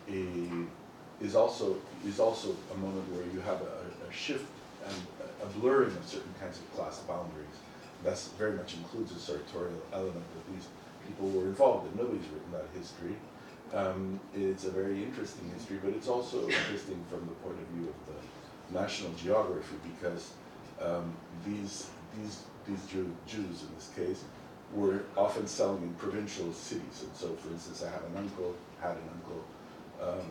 a, 0.09 1.25
is 1.25 1.35
also 1.35 1.77
is 2.07 2.21
also 2.21 2.55
a 2.73 2.79
moment 2.79 3.07
where 3.13 3.25
you 3.35 3.41
have 3.41 3.61
a, 3.61 4.09
a 4.09 4.13
shift 4.13 4.47
and 4.87 4.97
a 5.43 5.47
blurring 5.59 5.95
of 5.97 6.05
certain 6.07 6.35
kinds 6.41 6.59
of 6.59 6.77
class 6.77 7.01
boundaries. 7.01 7.59
That 8.05 8.19
very 8.39 8.53
much 8.53 8.75
includes 8.75 9.13
a 9.13 9.19
sartorial 9.19 9.83
element 9.93 10.25
that 10.35 10.55
these 10.55 10.69
people 11.07 11.29
were 11.29 11.47
involved 11.47 11.91
in. 11.91 11.99
Nobody's 11.99 12.27
written 12.29 12.53
that 12.53 12.67
history. 12.75 13.17
Um, 13.75 14.19
it's 14.35 14.65
a 14.65 14.71
very 14.71 15.03
interesting 15.05 15.51
history, 15.55 15.79
but 15.83 15.93
it's 15.93 16.09
also 16.09 16.49
interesting 16.49 17.05
from 17.09 17.21
the 17.21 17.35
point 17.45 17.59
of 17.61 17.67
view 17.69 17.89
of 17.89 17.99
the 18.09 18.79
national 18.81 19.13
geography 19.13 19.77
because 19.83 20.33
um, 20.81 21.13
these 21.45 21.89
these 22.17 22.43
these 22.67 22.85
Jew, 22.87 23.15
Jews 23.27 23.63
in 23.63 23.75
this 23.75 23.91
case 23.95 24.25
were 24.75 25.03
often 25.17 25.47
selling 25.47 25.83
in 25.83 25.95
provincial 25.95 26.53
cities. 26.53 27.03
And 27.03 27.15
so, 27.15 27.29
for 27.35 27.51
instance, 27.51 27.83
I 27.83 27.91
have 27.91 28.05
an 28.05 28.17
uncle, 28.17 28.55
had 28.81 28.93
an 28.93 29.09
uncle, 29.15 29.45
um, 30.01 30.29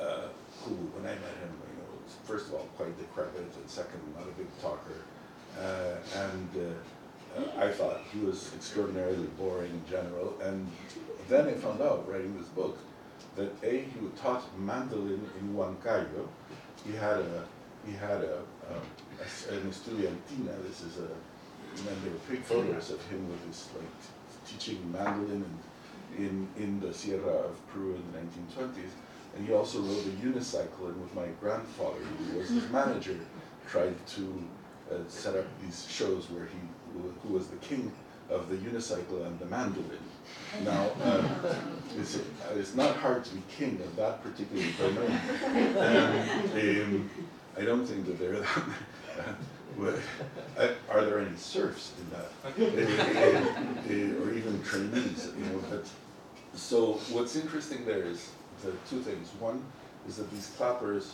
uh, 0.00 0.28
who, 0.62 0.74
when 0.94 1.04
I 1.04 1.14
met 1.16 1.36
him, 1.40 1.52
you 1.72 1.80
know, 1.80 1.88
was 2.04 2.14
first 2.24 2.48
of 2.48 2.54
all, 2.54 2.68
quite 2.76 2.96
decrepit, 2.98 3.40
and 3.40 3.70
second, 3.70 4.00
not 4.14 4.28
a 4.28 4.32
big 4.36 4.48
talker. 4.60 5.04
Uh, 5.58 5.96
and 6.14 6.48
uh, 6.56 7.40
uh, 7.40 7.64
I 7.64 7.70
thought 7.72 8.00
he 8.12 8.20
was 8.20 8.52
extraordinarily 8.54 9.26
boring 9.38 9.70
in 9.70 9.82
general. 9.90 10.34
And 10.40 10.68
then 11.28 11.48
I 11.48 11.52
found 11.52 11.82
out, 11.82 12.08
writing 12.08 12.38
this 12.38 12.48
book, 12.48 12.78
that 13.36 13.50
A, 13.62 13.80
he 13.80 13.98
taught 14.20 14.44
mandolin 14.58 15.28
in 15.40 15.54
Huancayo. 15.54 16.28
He 16.86 16.92
had 16.92 17.18
a, 17.18 17.44
he 17.84 17.92
had 17.92 18.22
a, 18.22 18.38
um, 18.70 18.86
a 19.18 19.54
an 19.54 19.70
estudiantina, 19.70 20.62
this 20.66 20.82
is 20.82 20.98
a, 20.98 21.08
and 21.76 22.02
there 22.02 22.12
were 22.12 22.18
big 22.30 22.42
photos 22.42 22.90
of 22.90 23.04
him 23.06 23.28
with 23.28 23.46
his, 23.46 23.68
like, 23.76 23.84
teaching 24.46 24.90
mandolin 24.92 25.44
in, 26.16 26.24
in, 26.24 26.48
in 26.56 26.80
the 26.80 26.92
Sierra 26.92 27.26
of 27.26 27.68
Peru 27.68 27.94
in 27.94 28.12
the 28.12 28.18
1920s. 28.18 28.90
And 29.36 29.46
he 29.46 29.52
also 29.52 29.80
rode 29.80 30.06
a 30.06 30.10
unicycle, 30.26 30.88
and 30.88 31.00
with 31.00 31.14
my 31.14 31.26
grandfather, 31.40 31.98
who 31.98 32.38
was 32.38 32.48
his 32.48 32.68
manager, 32.70 33.16
tried 33.68 33.94
to 34.06 34.42
uh, 34.90 34.96
set 35.08 35.36
up 35.36 35.46
these 35.62 35.86
shows 35.88 36.30
where 36.30 36.44
he, 36.44 36.58
who 37.22 37.34
was 37.34 37.48
the 37.48 37.56
king 37.56 37.92
of 38.30 38.48
the 38.48 38.56
unicycle 38.56 39.26
and 39.26 39.38
the 39.38 39.46
mandolin. 39.46 39.98
Now, 40.64 40.90
uh, 41.02 41.26
it's, 41.98 42.16
uh, 42.16 42.20
it's 42.56 42.74
not 42.74 42.96
hard 42.96 43.24
to 43.24 43.34
be 43.34 43.42
king 43.56 43.80
of 43.82 43.96
that 43.96 44.22
particular 44.22 44.64
domain. 44.78 45.10
Um, 45.78 47.10
I 47.56 47.62
don't 47.62 47.86
think 47.86 48.06
that 48.06 48.18
there 48.18 48.34
are 49.80 49.94
uh, 50.58 50.68
are 50.90 51.04
there 51.04 51.20
any 51.20 51.36
serfs 51.36 51.92
in 52.00 52.10
that, 52.10 52.30
uh, 52.44 54.24
or 54.24 54.32
even 54.32 54.62
trainees? 54.62 55.30
You 55.38 55.44
know, 55.46 55.62
but 55.70 55.86
so 56.54 56.94
what's 57.10 57.36
interesting 57.36 57.84
there 57.84 58.02
is 58.02 58.30
the 58.62 58.72
two 58.88 59.00
things. 59.00 59.28
One 59.38 59.62
is 60.06 60.16
that 60.16 60.30
these 60.30 60.52
clappers 60.56 61.12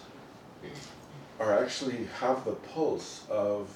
are 1.41 1.59
actually 1.63 2.07
have 2.21 2.45
the 2.45 2.53
pulse 2.53 3.27
of 3.31 3.69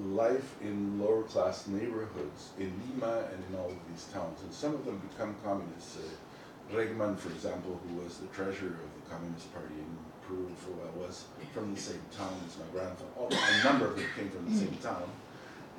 life 0.00 0.56
in 0.60 1.00
lower 1.00 1.22
class 1.22 1.66
neighborhoods 1.66 2.50
in 2.58 2.72
Lima 2.88 3.24
and 3.32 3.42
in 3.48 3.58
all 3.58 3.70
of 3.70 3.76
these 3.90 4.04
towns. 4.12 4.40
And 4.42 4.52
some 4.52 4.74
of 4.74 4.84
them 4.84 5.00
become 5.10 5.34
communists. 5.44 5.96
Uh, 5.96 6.74
Regman, 6.74 7.16
for 7.16 7.30
example, 7.30 7.80
who 7.86 8.02
was 8.02 8.18
the 8.18 8.26
treasurer 8.28 8.68
of 8.68 9.04
the 9.04 9.10
Communist 9.10 9.52
Party 9.54 9.74
in 9.74 9.96
Peru 10.26 10.50
for 10.56 10.70
a 10.70 10.74
while, 10.74 11.06
was 11.06 11.24
from 11.54 11.72
the 11.74 11.80
same 11.80 12.00
town 12.16 12.34
as 12.46 12.58
my 12.58 12.66
grandfather. 12.72 13.10
Oh, 13.18 13.28
a 13.30 13.64
number 13.64 13.86
of 13.86 13.96
them 13.96 14.06
came 14.16 14.28
from 14.30 14.50
the 14.50 14.58
same 14.58 14.76
town. 14.82 15.08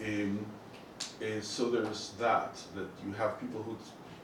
Um, 0.04 0.46
uh, 1.22 1.42
so 1.42 1.70
there's 1.70 2.12
that, 2.20 2.56
that 2.76 2.88
you 3.06 3.12
have 3.14 3.40
people 3.40 3.62
who 3.64 3.78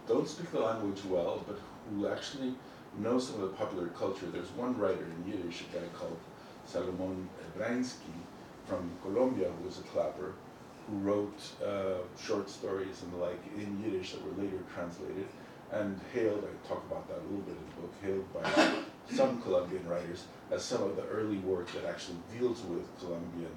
don't 0.07 0.27
speak 0.27 0.51
the 0.51 0.59
language 0.59 1.03
well, 1.05 1.43
but 1.45 1.59
who 1.89 2.07
actually 2.07 2.53
know 2.99 3.19
some 3.19 3.35
of 3.35 3.41
the 3.41 3.55
popular 3.57 3.87
culture. 3.87 4.27
There's 4.27 4.51
one 4.51 4.77
writer 4.77 5.05
in 5.05 5.31
Yiddish, 5.31 5.63
a 5.69 5.77
guy 5.77 5.83
called 5.97 6.17
Salomon 6.65 7.29
Brainsky 7.57 8.15
from 8.65 8.89
Colombia, 9.01 9.49
who 9.49 9.67
was 9.67 9.79
a 9.79 9.83
clapper, 9.83 10.33
who 10.87 10.97
wrote 10.97 11.39
uh, 11.65 11.99
short 12.21 12.49
stories 12.49 13.03
and 13.03 13.13
the 13.13 13.17
like 13.17 13.39
in 13.55 13.81
Yiddish 13.83 14.11
that 14.11 14.23
were 14.25 14.43
later 14.43 14.59
translated 14.73 15.27
and 15.71 15.99
hailed, 16.13 16.43
I 16.43 16.67
talk 16.67 16.83
about 16.89 17.07
that 17.07 17.17
a 17.17 17.25
little 17.29 17.45
bit 17.45 17.55
in 17.55 17.65
the 17.65 17.81
book, 17.81 17.93
hailed 18.01 18.33
by 18.33 19.15
some 19.15 19.41
Colombian 19.41 19.87
writers 19.87 20.25
as 20.51 20.63
some 20.63 20.83
of 20.83 20.95
the 20.95 21.05
early 21.07 21.37
work 21.37 21.71
that 21.71 21.85
actually 21.85 22.17
deals 22.37 22.61
with 22.61 22.87
Colombian 22.99 23.51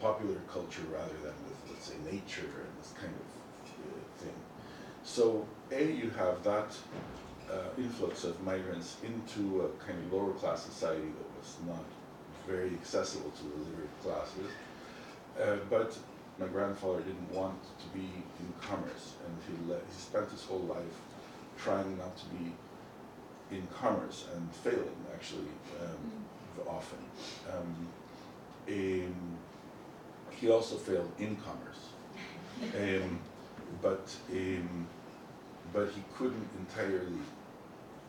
popular 0.00 0.40
culture 0.52 0.82
rather 0.92 1.14
than 1.22 1.34
with, 1.44 1.58
let's 1.70 1.86
say, 1.86 1.94
nature 2.10 2.42
and 2.42 2.72
this 2.80 2.92
kind 2.98 3.12
of 3.12 3.26
uh, 3.68 4.24
thing. 4.24 4.34
So, 5.04 5.46
A, 5.70 5.92
you 5.92 6.10
have 6.10 6.42
that 6.44 6.74
uh, 7.50 7.68
influx 7.78 8.24
of 8.24 8.42
migrants 8.42 8.96
into 9.04 9.62
a 9.62 9.68
kind 9.84 9.98
of 9.98 10.12
lower 10.12 10.32
class 10.32 10.64
society 10.64 11.06
that 11.06 11.38
was 11.38 11.56
not 11.66 11.84
very 12.46 12.70
accessible 12.74 13.30
to 13.30 13.42
the 13.44 13.56
literate 13.70 14.02
classes. 14.02 14.50
Uh, 15.40 15.56
but 15.68 15.96
my 16.38 16.46
grandfather 16.46 17.00
didn't 17.00 17.32
want 17.32 17.60
to 17.78 17.86
be 17.92 18.08
in 18.40 18.52
commerce, 18.60 19.14
and 19.24 19.36
he, 19.46 19.70
let, 19.70 19.80
he 19.80 20.00
spent 20.00 20.30
his 20.30 20.44
whole 20.44 20.60
life 20.60 20.96
trying 21.58 21.96
not 21.98 22.16
to 22.16 22.24
be 22.26 22.52
in 23.50 23.66
commerce 23.68 24.26
and 24.34 24.48
failing 24.54 25.04
actually 25.14 25.52
um, 25.80 26.66
often. 26.68 26.98
Um, 27.52 27.88
he 30.30 30.48
also 30.50 30.76
failed 30.76 31.12
in 31.18 31.36
commerce, 31.36 31.90
um, 32.76 33.18
but 33.82 34.14
um, 34.32 34.86
but 35.72 35.90
he 35.90 36.02
couldn't 36.16 36.48
entirely 36.58 37.18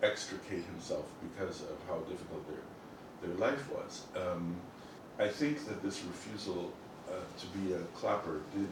extricate 0.02 0.64
himself 0.66 1.06
because 1.22 1.62
of 1.62 1.78
how 1.88 1.98
difficult 2.10 2.48
their 2.48 2.64
their 3.22 3.36
life 3.36 3.70
was. 3.72 4.04
Um, 4.16 4.56
I 5.20 5.28
think 5.28 5.66
that 5.68 5.84
this 5.84 6.04
refusal 6.04 6.72
uh, 7.08 7.14
to 7.40 7.48
be 7.60 7.74
a 7.74 7.80
clapper 7.96 8.42
did 8.56 8.68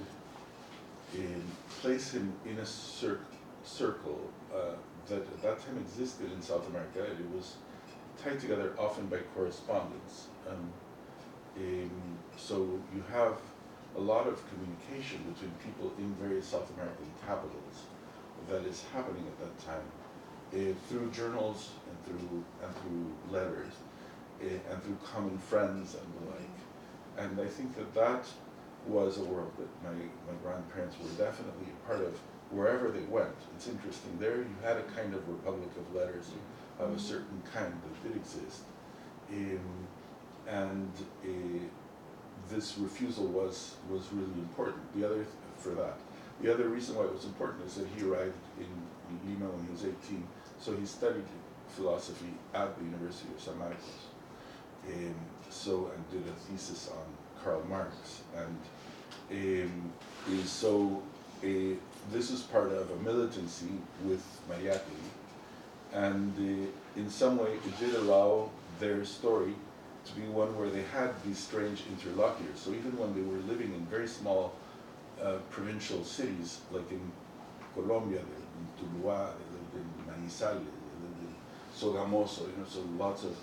in, 1.16 1.42
place 1.82 2.12
him 2.12 2.34
in 2.46 2.58
a 2.60 2.66
cir- 2.66 3.20
circle 3.64 4.20
uh, 4.54 4.76
that 5.08 5.22
at 5.22 5.42
that 5.42 5.60
time 5.60 5.78
existed 5.78 6.32
in 6.32 6.42
South 6.42 6.68
America. 6.70 7.04
It 7.04 7.36
was 7.36 7.56
tied 8.24 8.40
together 8.40 8.74
often 8.78 9.08
by 9.08 9.18
correspondence. 9.36 10.28
Um, 10.50 10.72
in, 11.58 11.90
so 12.38 12.80
you 12.94 13.04
have 13.12 13.38
a 13.98 14.00
lot 14.00 14.28
of 14.28 14.42
communication 14.50 15.20
between 15.34 15.52
people 15.64 15.92
in 15.98 16.14
various 16.16 16.48
South 16.48 16.72
American 16.76 17.06
capitals 17.26 17.86
that 18.50 18.64
is 18.66 18.86
happening 18.94 19.26
at 19.28 19.40
that 19.40 19.66
time 19.66 19.84
uh, 20.54 20.74
through 20.88 21.10
journals 21.12 21.72
and 21.88 22.06
through 22.06 22.44
and 22.64 22.76
through 22.78 23.34
letters 23.34 23.74
and 24.42 24.84
through 24.84 24.98
common 25.04 25.38
friends 25.38 25.96
and 25.96 26.08
the 26.14 26.32
like. 26.32 26.58
And 27.18 27.40
I 27.40 27.46
think 27.46 27.76
that 27.76 27.94
that 27.96 28.26
was 28.88 29.18
a 29.18 29.24
world 29.24 29.52
that 29.58 29.68
my, 29.84 29.98
my 30.00 30.38
grandparents 30.42 30.96
were 31.02 31.24
definitely 31.24 31.68
a 31.68 31.88
part 31.88 32.02
of 32.02 32.18
wherever 32.50 32.90
they 32.90 33.04
went. 33.04 33.36
It's 33.56 33.68
interesting. 33.68 34.18
There 34.20 34.38
you 34.38 34.56
had 34.64 34.78
a 34.78 34.84
kind 34.84 35.14
of 35.14 35.28
republic 35.28 35.70
of 35.78 35.96
letters 35.96 36.32
of 36.80 36.96
a 36.96 37.00
certain 37.00 37.42
kind 37.54 37.74
that 37.74 38.08
did 38.08 38.16
exist. 38.16 38.64
Um, 39.32 39.88
and 40.48 40.92
uh, 41.24 41.28
this 42.50 42.78
refusal 42.78 43.26
was, 43.26 43.76
was 43.90 44.08
really 44.12 44.40
important. 44.40 44.82
The 44.96 45.06
other, 45.06 45.16
th- 45.16 45.28
for 45.58 45.70
that, 45.72 46.00
the 46.42 46.52
other 46.52 46.70
reason 46.70 46.96
why 46.96 47.04
it 47.04 47.14
was 47.14 47.26
important 47.26 47.66
is 47.66 47.76
that 47.76 47.88
he 47.96 48.04
arrived 48.04 48.34
in, 48.58 48.66
in 48.66 49.20
Lima 49.30 49.52
when 49.52 49.66
he 49.66 49.72
was 49.72 49.84
18, 49.84 50.26
so 50.60 50.76
he 50.76 50.86
studied 50.86 51.26
philosophy 51.68 52.34
at 52.54 52.78
the 52.78 52.86
University 52.86 53.30
of 53.36 53.42
San 53.42 53.58
Marcos. 53.60 54.10
Um, 54.88 55.16
so, 55.50 55.92
and 55.94 56.10
did 56.12 56.32
a 56.32 56.36
thesis 56.36 56.90
on 56.90 57.44
Karl 57.44 57.64
Marx. 57.68 58.22
And 58.36 58.60
um, 59.32 59.94
so 60.46 61.02
uh, 61.44 61.76
this 62.12 62.32
is 62.32 62.42
part 62.42 62.72
of 62.72 62.90
a 62.92 62.96
militancy 63.04 63.74
with 64.06 64.24
Mariátegui. 64.50 65.10
And 65.94 66.34
uh, 66.38 67.00
in 67.00 67.10
some 67.10 67.38
way, 67.38 67.54
it 67.54 67.80
did 67.80 67.96
allow 67.96 68.50
their 68.80 69.04
story 69.06 69.56
to 70.06 70.16
be 70.16 70.28
one 70.28 70.56
where 70.58 70.70
they 70.70 70.84
had 70.94 71.12
these 71.26 71.38
strange 71.38 71.84
interlocutors. 71.92 72.60
So 72.60 72.72
even 72.72 72.98
when 72.98 73.14
they 73.14 73.22
were 73.22 73.42
living 73.52 73.74
in 73.74 73.86
very 73.88 74.08
small 74.08 74.56
uh, 75.22 75.38
provincial 75.50 76.04
cities, 76.04 76.62
like 76.72 76.90
in 76.92 77.12
Colombia, 77.74 78.20
in 78.20 78.66
Tuluá, 78.78 79.32
they 79.38 79.48
lived 79.56 79.76
in 79.76 79.88
Manizales, 80.08 80.66
they 80.66 80.98
lived 81.04 81.22
in 81.22 81.36
Sogamoso, 81.76 82.42
you 82.42 82.58
know, 82.58 82.68
so 82.68 82.80
lots 82.98 83.24
of 83.24 83.36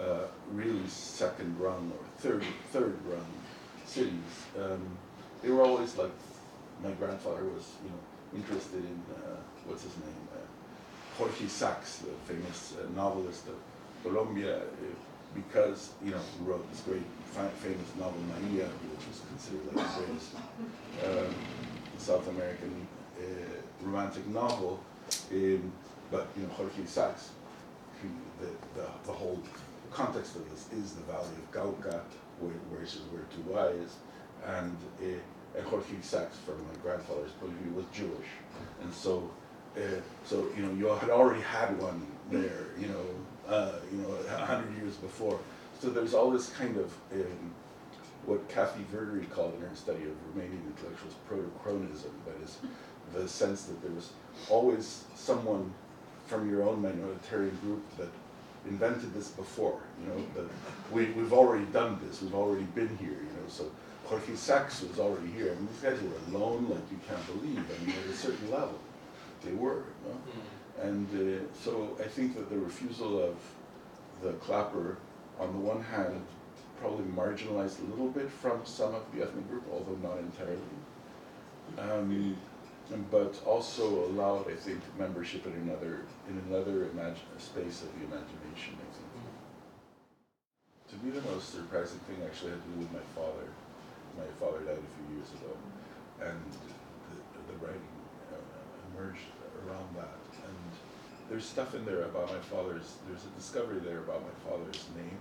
uh, 0.00 0.26
really 0.52 0.86
second 0.86 1.58
run 1.58 1.92
or 1.92 2.04
third 2.18 2.44
third 2.72 2.96
run 3.06 3.24
cities. 3.86 4.12
Um, 4.58 4.86
they 5.42 5.50
were 5.50 5.62
always 5.62 5.96
like 5.96 6.12
my 6.82 6.90
grandfather 6.92 7.44
was, 7.44 7.72
you 7.82 7.90
know, 7.90 8.40
interested 8.40 8.84
in 8.84 9.02
uh, 9.14 9.36
what's 9.66 9.82
his 9.82 9.96
name, 9.96 10.28
uh, 10.32 11.16
Jorge 11.16 11.44
Isaacs, 11.44 11.98
the 11.98 12.32
famous 12.32 12.74
uh, 12.78 12.86
novelist 12.94 13.46
of 13.48 13.56
Colombia, 14.02 14.58
uh, 14.58 14.62
because 15.34 15.90
you 16.04 16.10
know 16.12 16.20
he 16.38 16.44
wrote 16.44 16.70
this 16.70 16.80
great 16.82 17.02
famous 17.60 17.88
novel 17.98 18.20
Maria, 18.28 18.66
which 18.66 19.06
was 19.08 19.20
considered 19.28 19.74
like 19.74 19.86
the 19.94 20.04
greatest 20.04 20.34
um, 21.06 21.34
South 21.98 22.28
American 22.28 22.86
uh, 23.18 23.24
romantic 23.82 24.26
novel. 24.28 24.80
Um, 25.32 25.72
but 26.10 26.28
you 26.36 26.42
know 26.44 26.48
Jorge 26.54 26.72
he, 26.76 28.08
the, 28.40 28.80
the 28.80 28.86
the 29.06 29.12
whole 29.12 29.40
context 29.90 30.36
of 30.36 30.48
this 30.50 30.66
is 30.72 30.92
the 30.92 31.02
Valley 31.02 31.28
of 31.28 31.50
Cauca, 31.52 32.00
where, 32.40 32.52
where, 32.70 32.86
where 32.86 33.24
Tuluá 33.32 33.84
is, 33.84 33.96
and, 34.46 34.76
uh, 35.02 35.58
and 35.58 35.66
Jorge 35.66 35.96
Isaacs, 35.98 36.36
from 36.44 36.56
my 36.58 36.74
grandfather's 36.82 37.32
point 37.32 37.52
of 37.52 37.58
view, 37.58 37.72
was 37.72 37.86
Jewish, 37.92 38.28
and 38.82 38.92
so, 38.92 39.30
uh, 39.76 39.80
so 40.24 40.46
you 40.56 40.62
know, 40.62 40.72
you 40.72 40.86
had 40.94 41.10
already 41.10 41.42
had 41.42 41.80
one 41.80 42.06
there, 42.30 42.66
you 42.78 42.88
know, 42.88 43.04
uh, 43.48 43.72
you 43.90 43.98
know, 43.98 44.14
a 44.30 44.46
hundred 44.46 44.76
years 44.76 44.94
before. 44.96 45.38
So 45.80 45.90
there's 45.90 46.12
all 46.12 46.30
this 46.30 46.50
kind 46.50 46.76
of 46.76 46.92
um, 47.12 47.52
what 48.26 48.46
Kathy 48.48 48.84
Verdery 48.92 49.28
called 49.30 49.54
in 49.54 49.62
her 49.62 49.74
study 49.74 50.02
of 50.02 50.10
Romanian 50.28 50.60
intellectuals 50.66 51.14
protochronism, 51.26 52.12
that 52.26 52.44
is, 52.44 52.58
the 53.14 53.26
sense 53.26 53.64
that 53.64 53.80
there 53.80 53.92
was 53.92 54.10
always 54.50 55.04
someone 55.14 55.72
from 56.26 56.50
your 56.50 56.62
own 56.62 56.82
minoritarian 56.82 57.58
group 57.62 57.82
that 57.96 58.08
invented 58.66 59.14
this 59.14 59.28
before. 59.28 59.80
You 60.02 60.08
know, 60.08 60.26
the, 60.34 60.94
we, 60.94 61.06
we've 61.12 61.32
already 61.32 61.64
done 61.66 61.98
this. 62.06 62.22
We've 62.22 62.34
already 62.34 62.64
been 62.64 62.96
here. 62.98 63.10
You 63.10 63.34
know, 63.36 63.48
so 63.48 63.70
Jorge 64.04 64.32
Isaacs 64.32 64.82
was 64.82 64.98
already 64.98 65.28
here. 65.28 65.52
I 65.52 65.54
mean, 65.54 65.68
these 65.72 65.82
guys 65.82 65.98
were 66.02 66.36
alone 66.36 66.68
like 66.68 66.82
you 66.90 66.98
can't 67.08 67.26
believe. 67.26 67.58
I 67.58 67.84
mean, 67.84 67.94
at 68.04 68.14
a 68.14 68.16
certain 68.16 68.50
level, 68.50 68.78
they 69.44 69.52
were. 69.52 69.84
You 70.04 70.10
know? 70.10 70.20
And 70.82 71.08
uh, 71.14 71.44
so 71.62 71.96
I 72.00 72.04
think 72.04 72.36
that 72.36 72.48
the 72.50 72.58
refusal 72.58 73.22
of 73.22 73.36
the 74.22 74.32
clapper, 74.34 74.98
on 75.38 75.52
the 75.52 75.58
one 75.58 75.82
hand, 75.82 76.24
probably 76.80 77.04
marginalized 77.06 77.80
a 77.80 77.90
little 77.90 78.08
bit 78.08 78.30
from 78.30 78.64
some 78.64 78.94
of 78.94 79.02
the 79.12 79.22
ethnic 79.22 79.48
group, 79.48 79.64
although 79.72 79.96
not 80.02 80.18
entirely. 80.18 80.60
Um, 81.78 82.36
but 83.10 83.40
also 83.44 84.06
allowed, 84.06 84.50
I 84.50 84.54
think, 84.54 84.80
membership 84.98 85.46
in 85.46 85.52
another 85.52 86.00
in 86.28 86.40
another 86.48 86.88
imagine, 86.90 87.28
space 87.38 87.82
of 87.82 87.92
the 87.98 88.04
imagination. 88.06 88.76
I 88.80 88.88
think. 88.96 89.08
To 90.88 90.96
me, 91.04 91.10
the 91.12 91.20
most 91.30 91.52
surprising 91.52 92.00
thing 92.08 92.16
actually 92.24 92.52
had 92.52 92.62
to 92.62 92.68
do 92.72 92.80
with 92.80 92.92
my 92.92 93.04
father. 93.14 93.44
My 94.16 94.24
father 94.40 94.64
died 94.64 94.80
a 94.80 94.92
few 94.96 95.06
years 95.16 95.28
ago, 95.36 95.52
and 96.24 96.40
the, 97.12 97.52
the 97.52 97.56
writing 97.60 97.92
uh, 98.32 98.40
emerged 98.96 99.28
around 99.68 99.94
that. 99.96 100.16
And 100.48 100.56
there's 101.28 101.44
stuff 101.44 101.74
in 101.74 101.84
there 101.84 102.04
about 102.04 102.32
my 102.32 102.40
father's. 102.40 102.96
There's 103.06 103.24
a 103.24 103.32
discovery 103.36 103.80
there 103.80 103.98
about 103.98 104.22
my 104.24 104.36
father's 104.48 104.86
name, 104.96 105.20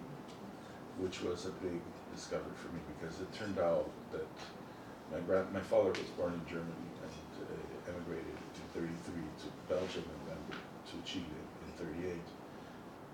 which 1.00 1.22
was 1.22 1.46
a 1.46 1.52
big 1.60 1.82
discovery 2.16 2.56
for 2.56 2.72
me 2.72 2.80
because 2.96 3.20
it 3.20 3.28
turned 3.36 3.60
out 3.60 3.92
that 4.12 4.26
my 5.12 5.20
grand 5.22 5.52
my 5.54 5.62
father 5.62 5.92
was 5.92 6.10
born 6.18 6.34
in 6.34 6.44
Germany 6.48 6.88
and 7.04 7.14
uh, 7.44 7.92
emigrated 7.92 8.26
in 8.26 8.66
33 8.74 9.14
to 9.94 10.04
then 10.28 10.42
to 10.92 11.18
in 11.18 11.72
38 11.78 12.20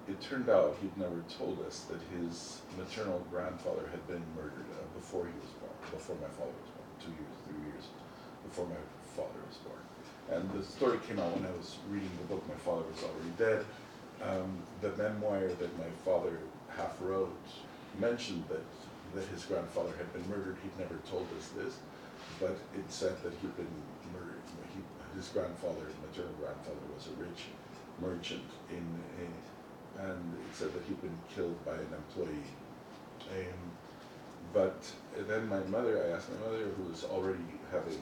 it 0.07 0.19
turned 0.19 0.49
out 0.49 0.75
he'd 0.81 0.97
never 0.97 1.23
told 1.37 1.63
us 1.65 1.87
that 1.87 1.99
his 2.19 2.61
maternal 2.77 3.25
grandfather 3.31 3.87
had 3.91 4.05
been 4.07 4.23
murdered 4.35 4.67
uh, 4.75 4.83
before 4.99 5.25
he 5.25 5.31
was 5.39 5.51
born, 5.63 5.71
before 5.91 6.15
my 6.19 6.27
father 6.35 6.51
was 6.51 6.71
born, 6.75 6.89
two 6.99 7.13
years, 7.15 7.35
three 7.47 7.63
years 7.71 7.87
before 8.43 8.67
my 8.67 8.83
father 9.15 9.39
was 9.47 9.57
born. 9.63 9.79
And 10.31 10.43
the 10.51 10.65
story 10.65 10.99
came 11.07 11.19
out 11.19 11.31
when 11.35 11.45
I 11.45 11.55
was 11.55 11.77
reading 11.89 12.11
the 12.19 12.27
book. 12.27 12.43
My 12.47 12.59
father 12.59 12.83
was 12.83 13.03
already 13.03 13.31
dead. 13.37 13.65
Um, 14.21 14.59
the 14.81 14.91
memoir 14.95 15.47
that 15.47 15.71
my 15.77 15.91
father 16.03 16.39
half 16.75 16.95
wrote 17.01 17.35
mentioned 17.99 18.43
that 18.49 18.63
that 19.15 19.27
his 19.27 19.45
grandfather 19.45 19.93
had 19.95 20.11
been 20.11 20.27
murdered. 20.27 20.57
He'd 20.63 20.77
never 20.79 20.97
told 21.05 21.27
us 21.37 21.49
this, 21.55 21.77
but 22.39 22.57
it 22.73 22.89
said 22.89 23.13
that 23.23 23.31
he'd 23.41 23.55
been 23.55 23.69
his 25.23 25.31
grandfather, 25.31 25.87
maternal 26.03 26.35
grandfather, 26.35 26.83
was 26.91 27.07
a 27.07 27.15
rich 27.15 27.47
merchant 28.03 28.43
in 28.69 28.83
and 29.95 30.33
it 30.33 30.51
said 30.55 30.73
that 30.73 30.83
he'd 30.83 30.99
been 31.01 31.17
killed 31.33 31.55
by 31.63 31.75
an 31.75 31.87
employee. 31.95 32.49
Um, 33.31 33.61
but 34.51 34.81
then 35.29 35.47
my 35.47 35.61
mother, 35.69 36.03
I 36.03 36.17
asked 36.17 36.27
my 36.33 36.49
mother, 36.49 36.65
who 36.75 36.89
was 36.89 37.05
already 37.05 37.45
having 37.71 38.01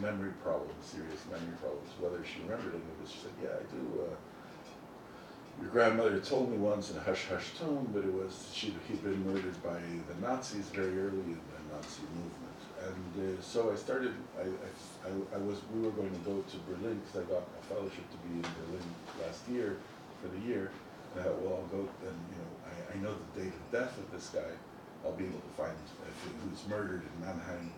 memory 0.00 0.32
problems, 0.42 0.86
serious 0.86 1.20
memory 1.28 1.58
problems, 1.60 1.90
whether 2.00 2.24
she 2.24 2.40
remembered 2.46 2.72
any 2.72 2.88
of 2.88 2.98
this. 3.02 3.10
She 3.10 3.20
said, 3.26 3.34
"Yeah, 3.42 3.58
I 3.58 3.64
do." 3.68 3.82
Uh, 4.06 4.16
your 5.60 5.70
grandmother 5.70 6.18
told 6.20 6.50
me 6.50 6.56
once 6.56 6.90
in 6.90 6.96
a 6.96 7.00
hush-hush 7.00 7.58
tone, 7.58 7.88
but 7.92 8.04
it 8.04 8.12
was 8.12 8.50
she 8.52 8.74
he'd 8.88 9.02
been 9.02 9.24
murdered 9.26 9.62
by 9.62 9.78
the 10.08 10.26
Nazis 10.26 10.68
very 10.68 10.98
early 10.98 11.18
in 11.18 11.40
the 11.52 11.74
Nazi 11.74 12.02
movement, 12.14 12.60
and 12.82 13.38
uh, 13.38 13.42
so 13.42 13.72
I 13.72 13.76
started. 13.76 14.14
I, 14.38 14.46
I, 15.06 15.36
I, 15.36 15.38
was 15.38 15.58
we 15.74 15.82
were 15.82 15.90
going 15.90 16.10
to 16.10 16.20
go 16.20 16.40
to 16.40 16.56
Berlin 16.68 17.00
because 17.04 17.26
I 17.26 17.30
got 17.30 17.42
a 17.42 17.62
fellowship 17.66 18.06
to 18.10 18.18
be 18.28 18.34
in 18.34 18.42
Berlin 18.42 18.86
last 19.20 19.48
year 19.48 19.76
for 20.22 20.28
the 20.28 20.38
year, 20.46 20.70
uh, 21.18 21.26
well, 21.42 21.60
I'll 21.60 21.70
go, 21.74 21.82
and, 22.06 22.18
you 22.30 22.38
know, 22.38 22.50
I, 22.62 22.94
I 22.94 22.96
know 23.02 23.12
the 23.34 23.42
date 23.42 23.52
of 23.52 23.64
death 23.74 23.98
of 23.98 24.06
this 24.14 24.30
guy. 24.30 24.54
I'll 25.04 25.18
be 25.18 25.26
able 25.26 25.42
to 25.42 25.54
find 25.58 25.74
he 25.74 26.48
was 26.48 26.62
murdered 26.70 27.02
in 27.02 27.26
Mannheim. 27.26 27.72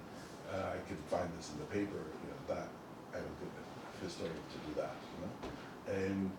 Uh, 0.52 0.76
I 0.76 0.78
could 0.86 1.00
find 1.08 1.26
this 1.38 1.50
in 1.50 1.58
the 1.58 1.64
paper, 1.72 2.04
you 2.20 2.28
know, 2.28 2.40
that, 2.54 2.68
I 3.12 3.16
have 3.16 3.24
a 3.24 3.36
good 3.40 3.54
historian 4.04 4.36
to 4.36 4.58
do 4.68 4.72
that, 4.76 4.94
you 5.16 5.18
know, 5.24 5.32
and, 5.96 6.30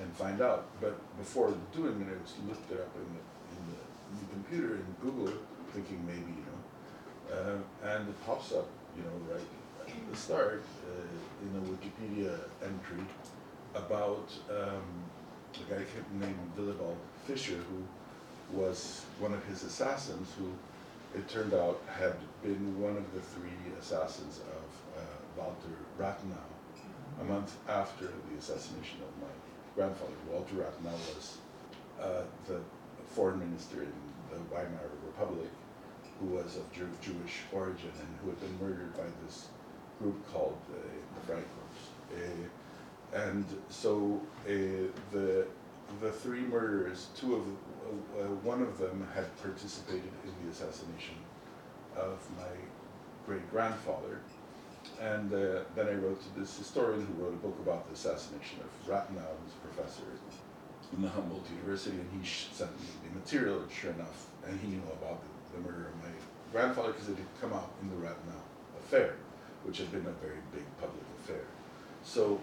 and 0.00 0.12
find 0.14 0.40
out. 0.40 0.66
But 0.80 0.98
before 1.18 1.54
doing 1.74 2.00
it, 2.02 2.08
I 2.10 2.18
just 2.22 2.38
looked 2.48 2.70
it 2.70 2.80
up 2.80 2.94
in 2.96 3.08
the, 3.14 3.22
in 3.54 3.62
the, 3.70 3.80
in 4.10 4.26
the 4.26 4.32
computer 4.32 4.74
and 4.76 5.00
Google 5.00 5.32
thinking 5.72 6.04
maybe, 6.06 6.32
you 6.38 6.46
know, 6.46 6.60
uh, 7.34 7.88
and 7.88 8.08
it 8.08 8.26
pops 8.26 8.52
up, 8.52 8.68
you 8.96 9.02
know, 9.02 9.32
right 9.32 9.40
at 9.86 10.10
the 10.10 10.16
start 10.16 10.62
uh, 10.86 11.46
in 11.46 11.58
a 11.58 11.62
Wikipedia 11.66 12.38
entry 12.62 13.04
about 13.74 14.30
um, 14.50 14.82
a 15.54 15.70
guy 15.70 15.82
named 16.20 16.38
Willibald 16.56 16.96
Fischer, 17.26 17.58
who 17.70 18.56
was 18.56 19.04
one 19.18 19.32
of 19.32 19.44
his 19.46 19.64
assassins, 19.64 20.28
who 20.38 20.52
it 21.18 21.28
turned 21.28 21.54
out 21.54 21.80
had 21.86 22.14
been 22.42 22.80
one 22.80 22.96
of 22.96 23.14
the 23.14 23.20
three 23.20 23.72
assassins 23.80 24.38
of 24.38 25.00
uh, 25.00 25.02
Walter 25.36 25.74
Rathenau, 25.98 26.50
a 27.20 27.24
month 27.24 27.56
after 27.68 28.06
the 28.06 28.38
assassination 28.38 28.98
of 29.02 29.22
my 29.22 29.43
grandfather. 29.74 30.12
Walter 30.30 30.56
Rathenau 30.56 30.92
was 31.14 31.38
uh, 32.00 32.22
the 32.46 32.60
foreign 33.14 33.38
minister 33.38 33.82
in 33.82 33.92
the 34.30 34.38
Weimar 34.54 34.90
Republic, 35.06 35.50
who 36.20 36.26
was 36.26 36.56
of 36.56 36.72
Jew 36.72 36.88
Jewish 37.00 37.42
origin 37.52 37.92
and 37.98 38.08
who 38.22 38.30
had 38.30 38.40
been 38.40 38.58
murdered 38.60 38.96
by 38.96 39.04
this 39.24 39.48
group 40.00 40.16
called 40.32 40.58
uh, 40.70 40.76
the 41.14 41.32
Freikorps 41.32 42.48
and 43.14 43.44
so 43.68 44.20
uh, 44.46 44.50
the 45.12 45.46
the 46.00 46.10
three 46.10 46.40
murderers, 46.40 47.08
two 47.16 47.36
of 47.36 47.42
uh, 48.18 48.26
one 48.42 48.62
of 48.62 48.78
them 48.78 49.06
had 49.14 49.24
participated 49.42 50.10
in 50.24 50.32
the 50.42 50.50
assassination 50.50 51.14
of 51.96 52.18
my 52.36 52.50
great 53.26 53.48
grandfather, 53.50 54.20
and 55.00 55.32
uh, 55.32 55.60
then 55.74 55.88
I 55.88 55.94
wrote 55.94 56.20
to 56.22 56.40
this 56.40 56.56
historian 56.56 57.06
who 57.06 57.24
wrote 57.24 57.34
a 57.34 57.36
book 57.36 57.56
about 57.60 57.86
the 57.88 57.94
assassination 57.94 58.58
of 58.60 58.88
Rathenau, 58.88 59.34
who's 59.42 59.54
a 59.54 59.66
professor 59.68 60.04
in 60.94 61.02
the 61.02 61.08
Humboldt 61.08 61.46
University, 61.50 61.96
and 61.96 62.08
he 62.12 62.26
sent 62.26 62.70
me 62.80 62.86
the 63.02 63.18
material. 63.18 63.60
And 63.60 63.70
sure 63.70 63.92
enough, 63.92 64.26
and 64.46 64.58
he 64.60 64.68
knew 64.68 64.82
about 65.00 65.20
the, 65.22 65.56
the 65.56 65.62
murder 65.62 65.88
of 65.88 65.96
my 66.02 66.10
grandfather 66.52 66.92
because 66.92 67.08
it 67.08 67.16
had 67.16 67.40
come 67.40 67.52
out 67.52 67.72
in 67.82 67.90
the 67.90 67.96
Rathenau 67.96 68.42
affair, 68.78 69.16
which 69.64 69.78
had 69.78 69.90
been 69.90 70.06
a 70.06 70.16
very 70.24 70.38
big 70.52 70.64
public 70.80 71.04
affair. 71.20 71.44
So 72.04 72.40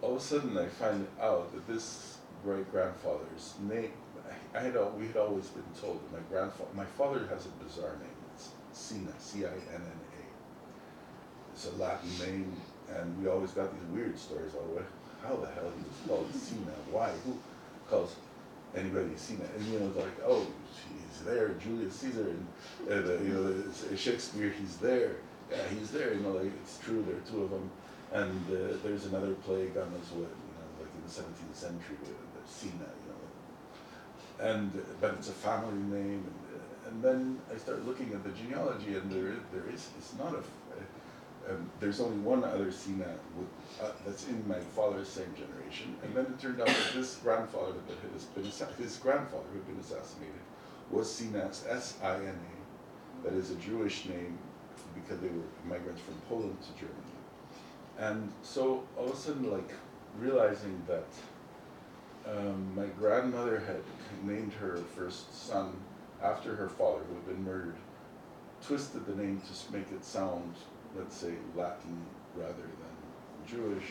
all 0.00 0.12
of 0.12 0.18
a 0.18 0.20
sudden 0.20 0.56
I 0.56 0.66
find 0.66 1.06
out 1.20 1.52
that 1.52 1.66
this 1.66 2.18
great 2.42 2.70
grandfather's 2.70 3.54
name, 3.68 3.92
I 4.54 4.60
had 4.60 4.74
we 4.98 5.06
had 5.06 5.16
always 5.16 5.48
been 5.48 5.64
told 5.80 6.00
that 6.04 6.12
my 6.12 6.22
grandfather, 6.30 6.70
my 6.74 6.84
father 6.84 7.26
has 7.28 7.46
a 7.46 7.64
bizarre 7.64 7.96
name. 7.96 8.18
It's 8.34 8.50
Cinna, 8.72 9.12
C-I-N-N-A. 9.18 10.13
It's 11.54 11.68
a 11.68 11.76
Latin 11.80 12.10
name, 12.18 12.52
and 12.90 13.22
we 13.22 13.30
always 13.30 13.52
got 13.52 13.72
these 13.72 13.88
weird 13.94 14.18
stories. 14.18 14.52
Oh, 14.56 14.82
how 15.22 15.36
the 15.36 15.46
hell 15.46 15.72
he 15.78 15.84
was 15.88 16.00
called 16.06 16.34
Cinna? 16.34 16.74
Why? 16.90 17.10
Who 17.24 17.38
calls 17.88 18.16
anybody 18.74 19.10
Cinna? 19.16 19.44
And 19.56 19.64
you 19.66 19.78
know, 19.78 19.86
it's 19.86 19.96
like, 19.96 20.18
oh, 20.26 20.46
he's 20.90 21.24
there, 21.24 21.50
Julius 21.62 21.94
Caesar, 21.94 22.34
and 22.90 23.06
uh, 23.08 23.12
you 23.22 23.32
know, 23.32 23.96
Shakespeare, 23.96 24.50
he's 24.50 24.76
there. 24.78 25.16
Yeah, 25.50 25.62
he's 25.78 25.90
there. 25.90 26.12
You 26.12 26.20
know, 26.20 26.32
like 26.32 26.52
it's 26.62 26.78
true. 26.78 27.04
There 27.06 27.16
are 27.16 27.30
two 27.30 27.44
of 27.44 27.50
them 27.50 27.70
and 28.14 28.40
uh, 28.48 28.76
there's 28.82 29.06
another 29.06 29.34
play 29.34 29.66
on 29.74 29.90
as 30.00 30.10
well, 30.12 30.30
you 30.30 30.54
know, 30.54 30.68
like 30.78 30.90
in 30.94 31.02
the 31.02 31.10
17th 31.10 31.54
century, 31.54 31.98
uh, 32.04 32.06
the 32.06 32.42
Cinna, 32.50 32.86
you 33.02 33.10
know. 33.10 34.50
And, 34.50 34.70
but 35.00 35.14
it's 35.14 35.28
a 35.28 35.32
family 35.32 35.82
name, 35.98 36.22
and, 36.22 36.40
uh, 36.54 36.88
and 36.88 37.02
then 37.02 37.40
I 37.52 37.58
start 37.58 37.84
looking 37.84 38.12
at 38.12 38.22
the 38.22 38.30
genealogy, 38.30 38.96
and 38.96 39.10
there 39.10 39.34
there 39.52 39.68
is 39.72 39.88
it's 39.98 40.14
not 40.16 40.32
a, 40.32 40.38
uh, 40.38 40.84
um, 41.50 41.70
there's 41.80 42.00
only 42.00 42.16
one 42.18 42.44
other 42.44 42.72
Cinna 42.72 43.14
with, 43.36 43.48
uh, 43.82 43.92
that's 44.06 44.26
in 44.28 44.46
my 44.48 44.60
father's 44.60 45.08
same 45.08 45.34
generation, 45.34 45.96
and 46.02 46.14
then 46.14 46.24
it 46.24 46.38
turned 46.38 46.60
out 46.60 46.66
that 46.66 46.92
this 46.94 47.16
grandfather 47.16 47.74
that 47.88 48.12
has 48.12 48.24
been, 48.24 48.44
his 48.82 48.96
grandfather 48.96 49.44
who 49.52 49.58
had 49.58 49.66
been 49.66 49.78
assassinated 49.78 50.34
was 50.90 51.20
S-I-N-A, 51.20 53.24
that 53.24 53.34
is 53.34 53.50
a 53.50 53.56
Jewish 53.56 54.06
name 54.06 54.38
because 54.94 55.18
they 55.20 55.28
were 55.28 55.44
migrants 55.66 56.00
from 56.02 56.14
Poland 56.28 56.56
to 56.62 56.72
Germany. 56.72 57.00
And 57.98 58.32
so 58.42 58.84
all 58.96 59.06
of 59.06 59.12
a 59.12 59.16
sudden, 59.16 59.50
like 59.50 59.70
realizing 60.18 60.82
that 60.86 61.06
um, 62.26 62.74
my 62.74 62.86
grandmother 62.98 63.60
had 63.60 63.82
named 64.22 64.52
her 64.54 64.76
first 64.96 65.48
son 65.48 65.76
after 66.22 66.56
her 66.56 66.68
father, 66.68 67.00
who 67.08 67.14
had 67.14 67.26
been 67.26 67.44
murdered, 67.44 67.76
twisted 68.62 69.06
the 69.06 69.14
name 69.14 69.40
to 69.40 69.72
make 69.72 69.90
it 69.92 70.04
sound, 70.04 70.54
let's 70.96 71.16
say, 71.16 71.34
Latin 71.56 71.96
rather 72.36 72.54
than 72.54 73.46
Jewish, 73.46 73.84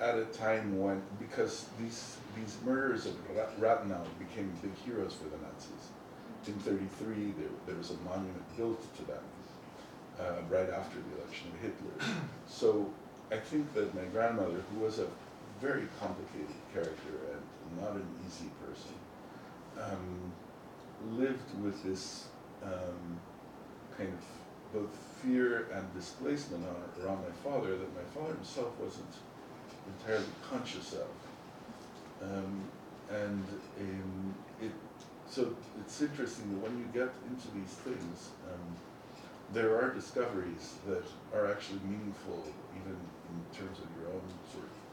at 0.00 0.18
a 0.18 0.24
time 0.26 0.78
when, 0.80 1.02
because 1.18 1.66
these 1.80 2.16
these 2.36 2.56
murders 2.64 3.06
of 3.06 3.14
Rathenau 3.60 4.04
became 4.18 4.52
big 4.60 4.74
heroes 4.84 5.14
for 5.14 5.28
the 5.28 5.36
Nazis. 5.36 5.90
In 6.46 6.54
33, 6.54 7.32
there, 7.38 7.48
there 7.66 7.76
was 7.76 7.90
a 7.90 7.96
monument 8.04 8.56
built 8.56 8.82
to 8.96 9.04
them 9.04 9.22
uh, 10.20 10.42
right 10.50 10.68
after 10.68 10.98
the 10.98 11.22
election 11.22 11.48
of 11.54 11.60
Hitler. 11.60 12.16
So 12.46 12.90
I 13.30 13.36
think 13.36 13.72
that 13.74 13.94
my 13.94 14.04
grandmother, 14.12 14.60
who 14.72 14.84
was 14.84 14.98
a 14.98 15.06
very 15.60 15.88
complicated 15.98 16.54
character 16.72 17.14
and 17.32 17.80
not 17.80 17.92
an 17.92 18.06
easy 18.26 18.50
person. 18.64 18.94
Um, 19.80 20.32
lived 21.18 21.62
with 21.62 21.82
this 21.84 22.26
um, 22.62 23.18
kind 23.96 24.12
of 24.12 24.24
both 24.74 24.90
fear 25.22 25.68
and 25.72 25.86
displacement 25.94 26.64
on, 26.66 27.04
around 27.04 27.22
my 27.22 27.34
father 27.42 27.76
that 27.78 27.94
my 27.94 28.02
father 28.12 28.34
himself 28.34 28.72
wasn't 28.82 29.14
entirely 29.86 30.34
conscious 30.50 30.94
of. 30.94 31.08
Um, 32.20 32.64
and 33.08 33.44
um, 33.80 34.34
it, 34.60 34.72
so 35.30 35.54
it's 35.80 36.02
interesting 36.02 36.50
that 36.50 36.68
when 36.68 36.78
you 36.78 36.86
get 36.92 37.12
into 37.30 37.48
these 37.54 37.74
things, 37.86 38.30
um, 38.50 38.76
there 39.52 39.76
are 39.76 39.90
discoveries 39.90 40.74
that 40.86 41.04
are 41.34 41.50
actually 41.50 41.80
meaningful, 41.84 42.42
even 42.74 42.96
in 43.30 43.38
terms 43.56 43.78
of 43.78 43.86
your 44.00 44.10
own 44.10 44.26
sort 44.52 44.64
of 44.64 44.84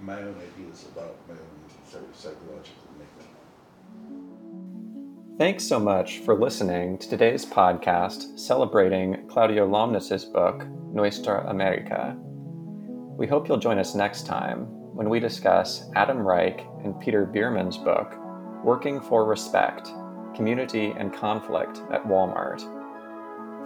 my 0.00 0.16
own 0.22 0.34
ideas 0.40 0.86
about 0.94 1.16
my 1.28 1.34
own 1.34 1.60
sort 1.90 2.04
of 2.08 2.16
psychological 2.16 2.88
makeup. 2.98 3.39
Thanks 5.40 5.64
so 5.64 5.80
much 5.80 6.18
for 6.18 6.38
listening 6.38 6.98
to 6.98 7.08
today's 7.08 7.46
podcast 7.46 8.38
celebrating 8.38 9.26
Claudio 9.26 9.66
Lomnitz's 9.66 10.26
book, 10.26 10.66
Nuestra 10.92 11.48
America. 11.48 12.14
We 13.16 13.26
hope 13.26 13.48
you'll 13.48 13.56
join 13.56 13.78
us 13.78 13.94
next 13.94 14.26
time 14.26 14.66
when 14.94 15.08
we 15.08 15.18
discuss 15.18 15.88
Adam 15.96 16.18
Reich 16.18 16.66
and 16.84 17.00
Peter 17.00 17.24
Bearman's 17.24 17.78
book, 17.78 18.14
Working 18.62 19.00
for 19.00 19.24
Respect 19.24 19.88
Community 20.36 20.92
and 20.98 21.10
Conflict 21.10 21.80
at 21.90 22.04
Walmart. 22.04 22.60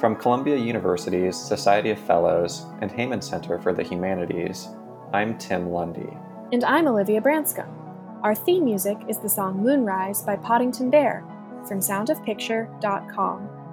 From 0.01 0.15
Columbia 0.15 0.57
University's 0.57 1.37
Society 1.37 1.91
of 1.91 1.99
Fellows 1.99 2.67
and 2.83 2.91
Heyman 2.93 3.21
Center 3.21 3.59
for 3.59 3.73
the 3.73 3.83
Humanities, 3.83 4.69
I'm 5.13 5.37
Tim 5.39 5.71
Lundy. 5.71 6.17
And 6.53 6.63
I'm 6.63 6.87
Olivia 6.87 7.21
Branscombe. 7.21 8.21
Our 8.23 8.37
theme 8.37 8.65
music 8.65 8.97
is 9.09 9.19
the 9.19 9.29
song 9.29 9.61
Moonrise 9.61 10.23
by 10.23 10.37
Poddington 10.37 10.89
Bear 10.89 11.25
from 11.67 11.81
soundofpicture.com. 11.81 13.64